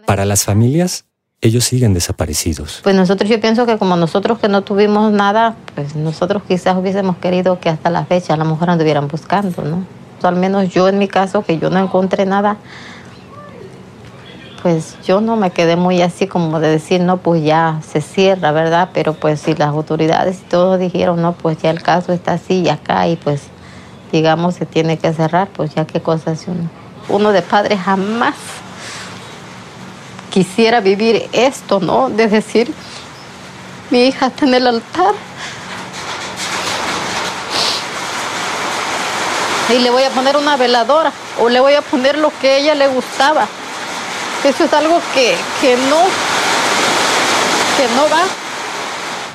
Para 0.06 0.26
las 0.26 0.44
familias, 0.44 1.06
ellos 1.40 1.64
siguen 1.64 1.94
desaparecidos. 1.94 2.80
Pues 2.82 2.94
nosotros 2.94 3.30
yo 3.30 3.40
pienso 3.40 3.64
que 3.64 3.78
como 3.78 3.96
nosotros 3.96 4.38
que 4.38 4.48
no 4.48 4.60
tuvimos 4.60 5.12
nada, 5.12 5.56
pues 5.74 5.96
nosotros 5.96 6.42
quizás 6.46 6.76
hubiésemos 6.76 7.16
querido 7.16 7.58
que 7.58 7.70
hasta 7.70 7.88
la 7.88 8.04
fecha 8.04 8.34
a 8.34 8.36
lo 8.36 8.44
mejor 8.44 8.68
anduvieran 8.68 9.08
buscando, 9.08 9.62
¿no? 9.62 9.97
Al 10.26 10.36
menos 10.36 10.68
yo 10.68 10.88
en 10.88 10.98
mi 10.98 11.08
caso, 11.08 11.42
que 11.42 11.58
yo 11.58 11.70
no 11.70 11.78
encontré 11.78 12.26
nada, 12.26 12.56
pues 14.62 14.96
yo 15.04 15.20
no 15.20 15.36
me 15.36 15.50
quedé 15.50 15.76
muy 15.76 16.02
así 16.02 16.26
como 16.26 16.60
de 16.60 16.68
decir, 16.68 17.00
no, 17.00 17.18
pues 17.18 17.44
ya 17.44 17.80
se 17.86 18.00
cierra, 18.00 18.52
¿verdad? 18.52 18.90
Pero 18.92 19.14
pues 19.14 19.40
si 19.40 19.54
las 19.54 19.68
autoridades 19.68 20.40
y 20.40 20.44
todos 20.44 20.78
dijeron, 20.78 21.22
no, 21.22 21.32
pues 21.32 21.58
ya 21.58 21.70
el 21.70 21.82
caso 21.82 22.12
está 22.12 22.32
así 22.32 22.62
y 22.62 22.68
acá 22.68 23.06
y 23.08 23.16
pues 23.16 23.42
digamos 24.12 24.56
se 24.56 24.66
tiene 24.66 24.98
que 24.98 25.12
cerrar, 25.12 25.48
pues 25.48 25.74
ya 25.74 25.86
qué 25.86 26.00
cosa 26.00 26.34
uno. 26.46 26.68
Uno 27.08 27.32
de 27.32 27.42
padre 27.42 27.76
jamás 27.76 28.34
quisiera 30.30 30.80
vivir 30.80 31.28
esto, 31.32 31.80
¿no? 31.80 32.10
De 32.10 32.26
decir, 32.28 32.72
mi 33.90 34.04
hija 34.06 34.26
está 34.26 34.44
en 34.46 34.54
el 34.54 34.66
altar. 34.66 35.14
Y 39.70 39.78
le 39.80 39.90
voy 39.90 40.02
a 40.02 40.10
poner 40.10 40.36
una 40.36 40.56
veladora 40.56 41.12
o 41.40 41.48
le 41.48 41.60
voy 41.60 41.74
a 41.74 41.82
poner 41.82 42.16
lo 42.18 42.32
que 42.40 42.50
a 42.50 42.56
ella 42.56 42.74
le 42.74 42.88
gustaba 42.88 43.46
eso 44.44 44.64
es 44.64 44.72
algo 44.72 45.00
que, 45.14 45.34
no, 45.90 46.02
que 47.76 47.94
no 47.96 48.02
va. 48.04 48.22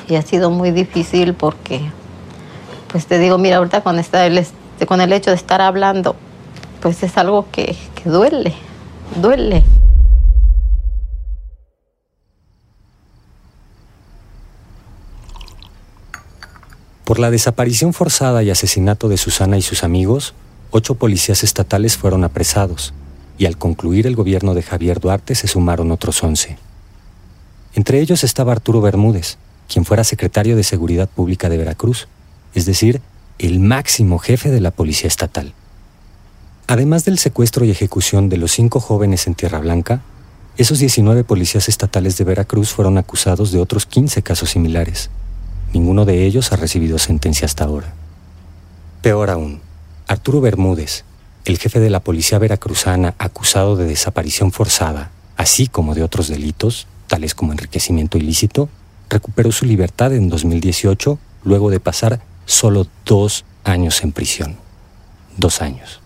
Y 0.08 0.16
ha 0.16 0.22
sido 0.22 0.50
muy 0.50 0.70
difícil 0.70 1.34
porque, 1.34 1.80
pues 2.88 3.06
te 3.06 3.18
digo, 3.18 3.36
mira, 3.36 3.58
ahorita 3.58 3.82
con, 3.82 3.98
esta, 3.98 4.24
el, 4.26 4.46
con 4.86 5.00
el 5.00 5.12
hecho 5.12 5.30
de 5.30 5.36
estar 5.36 5.60
hablando, 5.60 6.16
pues 6.80 7.02
es 7.02 7.16
algo 7.18 7.46
que, 7.52 7.76
que 7.94 8.08
duele, 8.08 8.54
duele. 9.16 9.62
Por 17.14 17.20
la 17.20 17.30
desaparición 17.30 17.92
forzada 17.92 18.42
y 18.42 18.50
asesinato 18.50 19.08
de 19.08 19.18
Susana 19.18 19.56
y 19.56 19.62
sus 19.62 19.84
amigos, 19.84 20.34
ocho 20.72 20.96
policías 20.96 21.44
estatales 21.44 21.96
fueron 21.96 22.24
apresados 22.24 22.92
y 23.38 23.46
al 23.46 23.56
concluir 23.56 24.08
el 24.08 24.16
gobierno 24.16 24.52
de 24.52 24.64
Javier 24.64 24.98
Duarte 24.98 25.36
se 25.36 25.46
sumaron 25.46 25.92
otros 25.92 26.20
once. 26.24 26.58
Entre 27.76 28.00
ellos 28.00 28.24
estaba 28.24 28.50
Arturo 28.50 28.80
Bermúdez, 28.80 29.38
quien 29.68 29.84
fuera 29.84 30.02
secretario 30.02 30.56
de 30.56 30.64
Seguridad 30.64 31.08
Pública 31.08 31.48
de 31.48 31.56
Veracruz, 31.56 32.08
es 32.52 32.66
decir, 32.66 33.00
el 33.38 33.60
máximo 33.60 34.18
jefe 34.18 34.50
de 34.50 34.60
la 34.60 34.72
Policía 34.72 35.06
Estatal. 35.06 35.54
Además 36.66 37.04
del 37.04 37.20
secuestro 37.20 37.64
y 37.64 37.70
ejecución 37.70 38.28
de 38.28 38.38
los 38.38 38.50
cinco 38.50 38.80
jóvenes 38.80 39.28
en 39.28 39.36
Tierra 39.36 39.60
Blanca, 39.60 40.02
esos 40.56 40.80
19 40.80 41.22
policías 41.22 41.68
estatales 41.68 42.18
de 42.18 42.24
Veracruz 42.24 42.70
fueron 42.70 42.98
acusados 42.98 43.52
de 43.52 43.60
otros 43.60 43.86
15 43.86 44.20
casos 44.22 44.50
similares. 44.50 45.10
Ninguno 45.74 46.04
de 46.04 46.24
ellos 46.24 46.52
ha 46.52 46.56
recibido 46.56 46.98
sentencia 46.98 47.46
hasta 47.46 47.64
ahora. 47.64 47.92
Peor 49.02 49.28
aún, 49.28 49.60
Arturo 50.06 50.40
Bermúdez, 50.40 51.04
el 51.44 51.58
jefe 51.58 51.80
de 51.80 51.90
la 51.90 51.98
policía 51.98 52.38
veracruzana 52.38 53.16
acusado 53.18 53.74
de 53.74 53.84
desaparición 53.84 54.52
forzada, 54.52 55.10
así 55.36 55.66
como 55.66 55.96
de 55.96 56.04
otros 56.04 56.28
delitos, 56.28 56.86
tales 57.08 57.34
como 57.34 57.50
enriquecimiento 57.50 58.18
ilícito, 58.18 58.68
recuperó 59.10 59.50
su 59.50 59.66
libertad 59.66 60.14
en 60.14 60.28
2018 60.28 61.18
luego 61.42 61.70
de 61.70 61.80
pasar 61.80 62.20
solo 62.46 62.86
dos 63.04 63.44
años 63.64 64.04
en 64.04 64.12
prisión. 64.12 64.56
Dos 65.36 65.60
años. 65.60 66.00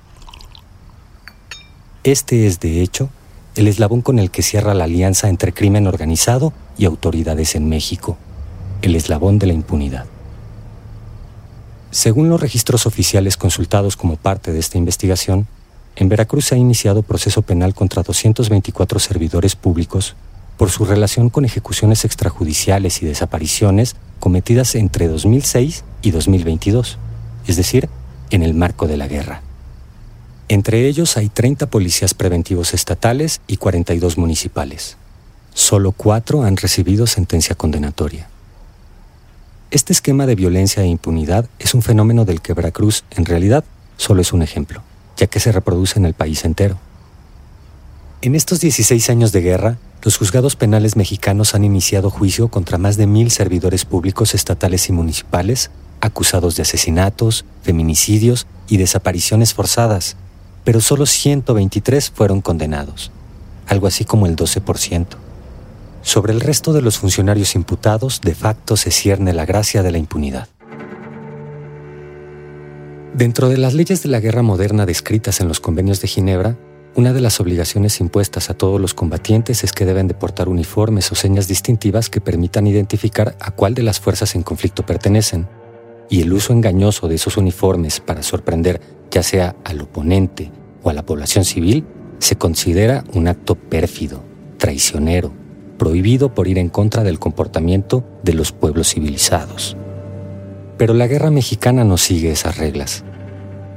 Este 2.04 2.46
es, 2.46 2.58
de 2.58 2.80
hecho, 2.80 3.10
el 3.54 3.68
eslabón 3.68 4.00
con 4.00 4.18
el 4.18 4.30
que 4.30 4.42
cierra 4.42 4.72
la 4.72 4.84
alianza 4.84 5.28
entre 5.28 5.52
crimen 5.52 5.86
organizado 5.86 6.54
y 6.78 6.86
autoridades 6.86 7.54
en 7.54 7.68
México, 7.68 8.16
el 8.82 8.96
eslabón 8.96 9.38
de 9.38 9.46
la 9.46 9.52
impunidad. 9.52 10.06
Según 11.90 12.28
los 12.28 12.40
registros 12.40 12.86
oficiales 12.86 13.36
consultados 13.36 13.96
como 13.96 14.16
parte 14.16 14.52
de 14.52 14.58
esta 14.58 14.78
investigación, 14.78 15.46
en 15.96 16.08
Veracruz 16.08 16.46
se 16.46 16.54
ha 16.54 16.58
iniciado 16.58 17.02
proceso 17.02 17.42
penal 17.42 17.74
contra 17.74 18.02
224 18.02 19.00
servidores 19.00 19.56
públicos 19.56 20.14
por 20.56 20.70
su 20.70 20.84
relación 20.84 21.30
con 21.30 21.44
ejecuciones 21.44 22.04
extrajudiciales 22.04 23.02
y 23.02 23.06
desapariciones 23.06 23.96
cometidas 24.20 24.74
entre 24.74 25.08
2006 25.08 25.84
y 26.02 26.10
2022, 26.10 26.98
es 27.46 27.56
decir, 27.56 27.88
en 28.30 28.42
el 28.42 28.54
marco 28.54 28.86
de 28.86 28.96
la 28.96 29.08
guerra. 29.08 29.42
Entre 30.48 30.86
ellos 30.86 31.16
hay 31.16 31.28
30 31.28 31.66
policías 31.66 32.14
preventivos 32.14 32.74
estatales 32.74 33.40
y 33.46 33.56
42 33.56 34.18
municipales. 34.18 34.96
Solo 35.54 35.92
cuatro 35.92 36.42
han 36.42 36.56
recibido 36.56 37.06
sentencia 37.06 37.54
condenatoria. 37.54 38.28
Este 39.70 39.92
esquema 39.92 40.24
de 40.24 40.34
violencia 40.34 40.82
e 40.82 40.86
impunidad 40.86 41.46
es 41.58 41.74
un 41.74 41.82
fenómeno 41.82 42.24
del 42.24 42.40
que 42.40 42.54
Veracruz, 42.54 43.04
en 43.10 43.26
realidad, 43.26 43.64
solo 43.98 44.22
es 44.22 44.32
un 44.32 44.40
ejemplo, 44.40 44.82
ya 45.18 45.26
que 45.26 45.40
se 45.40 45.52
reproduce 45.52 45.98
en 45.98 46.06
el 46.06 46.14
país 46.14 46.46
entero. 46.46 46.78
En 48.22 48.34
estos 48.34 48.60
16 48.60 49.10
años 49.10 49.30
de 49.30 49.42
guerra, 49.42 49.76
los 50.02 50.16
juzgados 50.16 50.56
penales 50.56 50.96
mexicanos 50.96 51.54
han 51.54 51.64
iniciado 51.64 52.08
juicio 52.08 52.48
contra 52.48 52.78
más 52.78 52.96
de 52.96 53.06
mil 53.06 53.30
servidores 53.30 53.84
públicos 53.84 54.34
estatales 54.34 54.88
y 54.88 54.92
municipales 54.92 55.70
acusados 56.00 56.56
de 56.56 56.62
asesinatos, 56.62 57.44
feminicidios 57.62 58.46
y 58.68 58.78
desapariciones 58.78 59.52
forzadas, 59.52 60.16
pero 60.64 60.80
solo 60.80 61.04
123 61.04 62.08
fueron 62.08 62.40
condenados, 62.40 63.10
algo 63.66 63.86
así 63.86 64.06
como 64.06 64.24
el 64.24 64.34
12%. 64.34 65.27
Sobre 66.08 66.32
el 66.32 66.40
resto 66.40 66.72
de 66.72 66.80
los 66.80 66.96
funcionarios 66.96 67.54
imputados, 67.54 68.22
de 68.22 68.34
facto 68.34 68.78
se 68.78 68.90
cierne 68.90 69.34
la 69.34 69.44
gracia 69.44 69.82
de 69.82 69.90
la 69.90 69.98
impunidad. 69.98 70.48
Dentro 73.12 73.50
de 73.50 73.58
las 73.58 73.74
leyes 73.74 74.02
de 74.02 74.08
la 74.08 74.18
guerra 74.18 74.40
moderna 74.40 74.86
descritas 74.86 75.42
en 75.42 75.48
los 75.48 75.60
convenios 75.60 76.00
de 76.00 76.08
Ginebra, 76.08 76.56
una 76.94 77.12
de 77.12 77.20
las 77.20 77.40
obligaciones 77.40 78.00
impuestas 78.00 78.48
a 78.48 78.54
todos 78.54 78.80
los 78.80 78.94
combatientes 78.94 79.64
es 79.64 79.72
que 79.72 79.84
deben 79.84 80.08
de 80.08 80.14
portar 80.14 80.48
uniformes 80.48 81.12
o 81.12 81.14
señas 81.14 81.46
distintivas 81.46 82.08
que 82.08 82.22
permitan 82.22 82.66
identificar 82.66 83.36
a 83.38 83.50
cuál 83.50 83.74
de 83.74 83.82
las 83.82 84.00
fuerzas 84.00 84.34
en 84.34 84.42
conflicto 84.42 84.86
pertenecen, 84.86 85.46
y 86.08 86.22
el 86.22 86.32
uso 86.32 86.54
engañoso 86.54 87.08
de 87.08 87.16
esos 87.16 87.36
uniformes 87.36 88.00
para 88.00 88.22
sorprender 88.22 88.80
ya 89.10 89.22
sea 89.22 89.56
al 89.62 89.82
oponente 89.82 90.50
o 90.82 90.88
a 90.88 90.94
la 90.94 91.04
población 91.04 91.44
civil 91.44 91.84
se 92.18 92.36
considera 92.36 93.04
un 93.12 93.28
acto 93.28 93.56
pérfido, 93.56 94.24
traicionero, 94.56 95.34
prohibido 95.78 96.34
por 96.34 96.48
ir 96.48 96.58
en 96.58 96.68
contra 96.68 97.04
del 97.04 97.18
comportamiento 97.18 98.04
de 98.22 98.34
los 98.34 98.52
pueblos 98.52 98.92
civilizados. 98.92 99.76
Pero 100.76 100.94
la 100.94 101.06
guerra 101.06 101.30
mexicana 101.30 101.84
no 101.84 101.96
sigue 101.96 102.30
esas 102.30 102.58
reglas. 102.58 103.04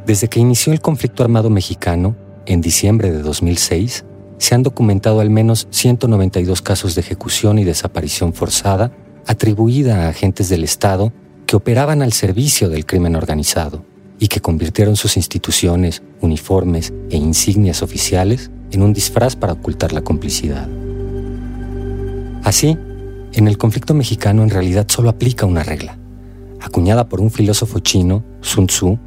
Desde 0.05 0.27
que 0.27 0.39
inició 0.39 0.73
el 0.73 0.81
conflicto 0.81 1.23
armado 1.23 1.49
mexicano, 1.49 2.15
en 2.45 2.61
diciembre 2.61 3.11
de 3.11 3.21
2006, 3.21 4.05
se 4.37 4.55
han 4.55 4.63
documentado 4.63 5.19
al 5.19 5.29
menos 5.29 5.67
192 5.69 6.61
casos 6.61 6.95
de 6.95 7.01
ejecución 7.01 7.59
y 7.59 7.63
desaparición 7.63 8.33
forzada 8.33 8.91
atribuida 9.27 10.05
a 10.05 10.09
agentes 10.09 10.49
del 10.49 10.63
Estado 10.63 11.13
que 11.45 11.55
operaban 11.55 12.01
al 12.01 12.13
servicio 12.13 12.69
del 12.69 12.85
crimen 12.85 13.15
organizado 13.15 13.85
y 14.17 14.27
que 14.27 14.39
convirtieron 14.39 14.95
sus 14.95 15.17
instituciones, 15.17 16.01
uniformes 16.21 16.93
e 17.09 17.17
insignias 17.17 17.83
oficiales 17.83 18.49
en 18.71 18.81
un 18.81 18.93
disfraz 18.93 19.35
para 19.35 19.53
ocultar 19.53 19.93
la 19.93 20.01
complicidad. 20.01 20.67
Así, 22.43 22.77
en 23.33 23.47
el 23.47 23.57
conflicto 23.57 23.93
mexicano 23.93 24.43
en 24.43 24.49
realidad 24.49 24.87
solo 24.89 25.09
aplica 25.09 25.45
una 25.45 25.63
regla, 25.63 25.97
acuñada 26.59 27.07
por 27.07 27.21
un 27.21 27.31
filósofo 27.31 27.79
chino, 27.79 28.23
Sun 28.41 28.67
Tzu, 28.67 28.99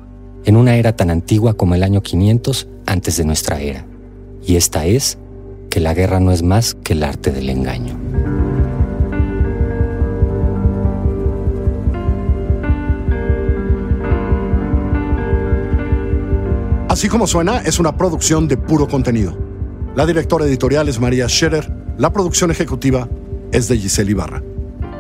en 0.45 0.57
una 0.57 0.77
era 0.77 0.95
tan 0.95 1.11
antigua 1.11 1.55
como 1.55 1.75
el 1.75 1.83
año 1.83 2.03
500 2.03 2.69
antes 2.87 3.17
de 3.17 3.25
nuestra 3.25 3.61
era. 3.61 3.87
Y 4.47 4.57
esta 4.57 4.87
es 4.87 5.19
que 5.69 5.81
la 5.81 5.95
guerra 5.95 6.21
no 6.21 6.31
es 6.31 6.43
más 6.43 6.75
que 6.75 6.93
el 6.93 7.03
arte 7.03 7.33
del 7.33 7.51
engaño. 7.51 7.99
Así 16.89 17.09
como 17.09 17.27
suena, 17.27 17.59
es 17.59 17.81
una 17.81 17.97
producción 17.97 18.47
de 18.47 18.57
puro 18.57 18.87
contenido. 18.87 19.37
La 19.97 20.07
directora 20.07 20.47
editorial 20.47 20.89
es 20.89 21.01
María 21.01 21.29
Scherer, 21.29 21.69
la 21.99 22.13
producción 22.13 22.53
ejecutiva 22.53 23.09
es 23.55 23.69
de 23.69 23.79
Giselle 23.79 24.11
Ibarra. 24.11 24.43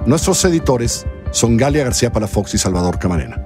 Nuestros 0.06 0.44
editores 0.44 1.04
son 1.32 1.56
Galia 1.56 1.82
García 1.84 2.12
Palafox 2.12 2.54
y 2.54 2.58
Salvador 2.58 2.98
Camarena. 3.00 3.44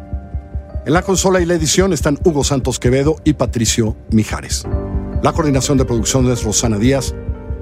En 0.84 0.92
la 0.92 1.02
consola 1.02 1.40
y 1.40 1.46
la 1.46 1.54
edición 1.54 1.92
están 1.92 2.18
Hugo 2.24 2.44
Santos 2.44 2.78
Quevedo 2.78 3.16
y 3.24 3.32
Patricio 3.32 3.96
Mijares. 4.10 4.64
La 5.22 5.32
coordinación 5.32 5.78
de 5.78 5.86
producción 5.86 6.30
es 6.30 6.44
Rosana 6.44 6.76
Díaz. 6.76 7.14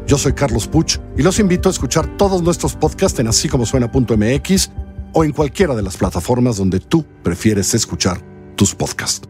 Yo 0.07 0.19
soy 0.19 0.33
Carlos 0.33 0.67
Puch 0.67 0.99
y 1.17 1.23
los 1.23 1.39
invito 1.39 1.69
a 1.69 1.73
escuchar 1.73 2.17
todos 2.17 2.43
nuestros 2.43 2.75
podcasts 2.75 3.19
en 3.21 3.29
así 3.29 3.49
como 3.49 3.65
suena.mx 3.65 4.71
o 5.13 5.25
en 5.25 5.33
cualquiera 5.33 5.77
de 5.77 5.83
las 5.83 5.97
plataformas 5.97 6.57
donde 6.57 6.81
tú 6.81 7.07
prefieres 7.23 7.75
escuchar 7.75 8.21
tus 8.57 8.75
podcasts. 8.75 9.27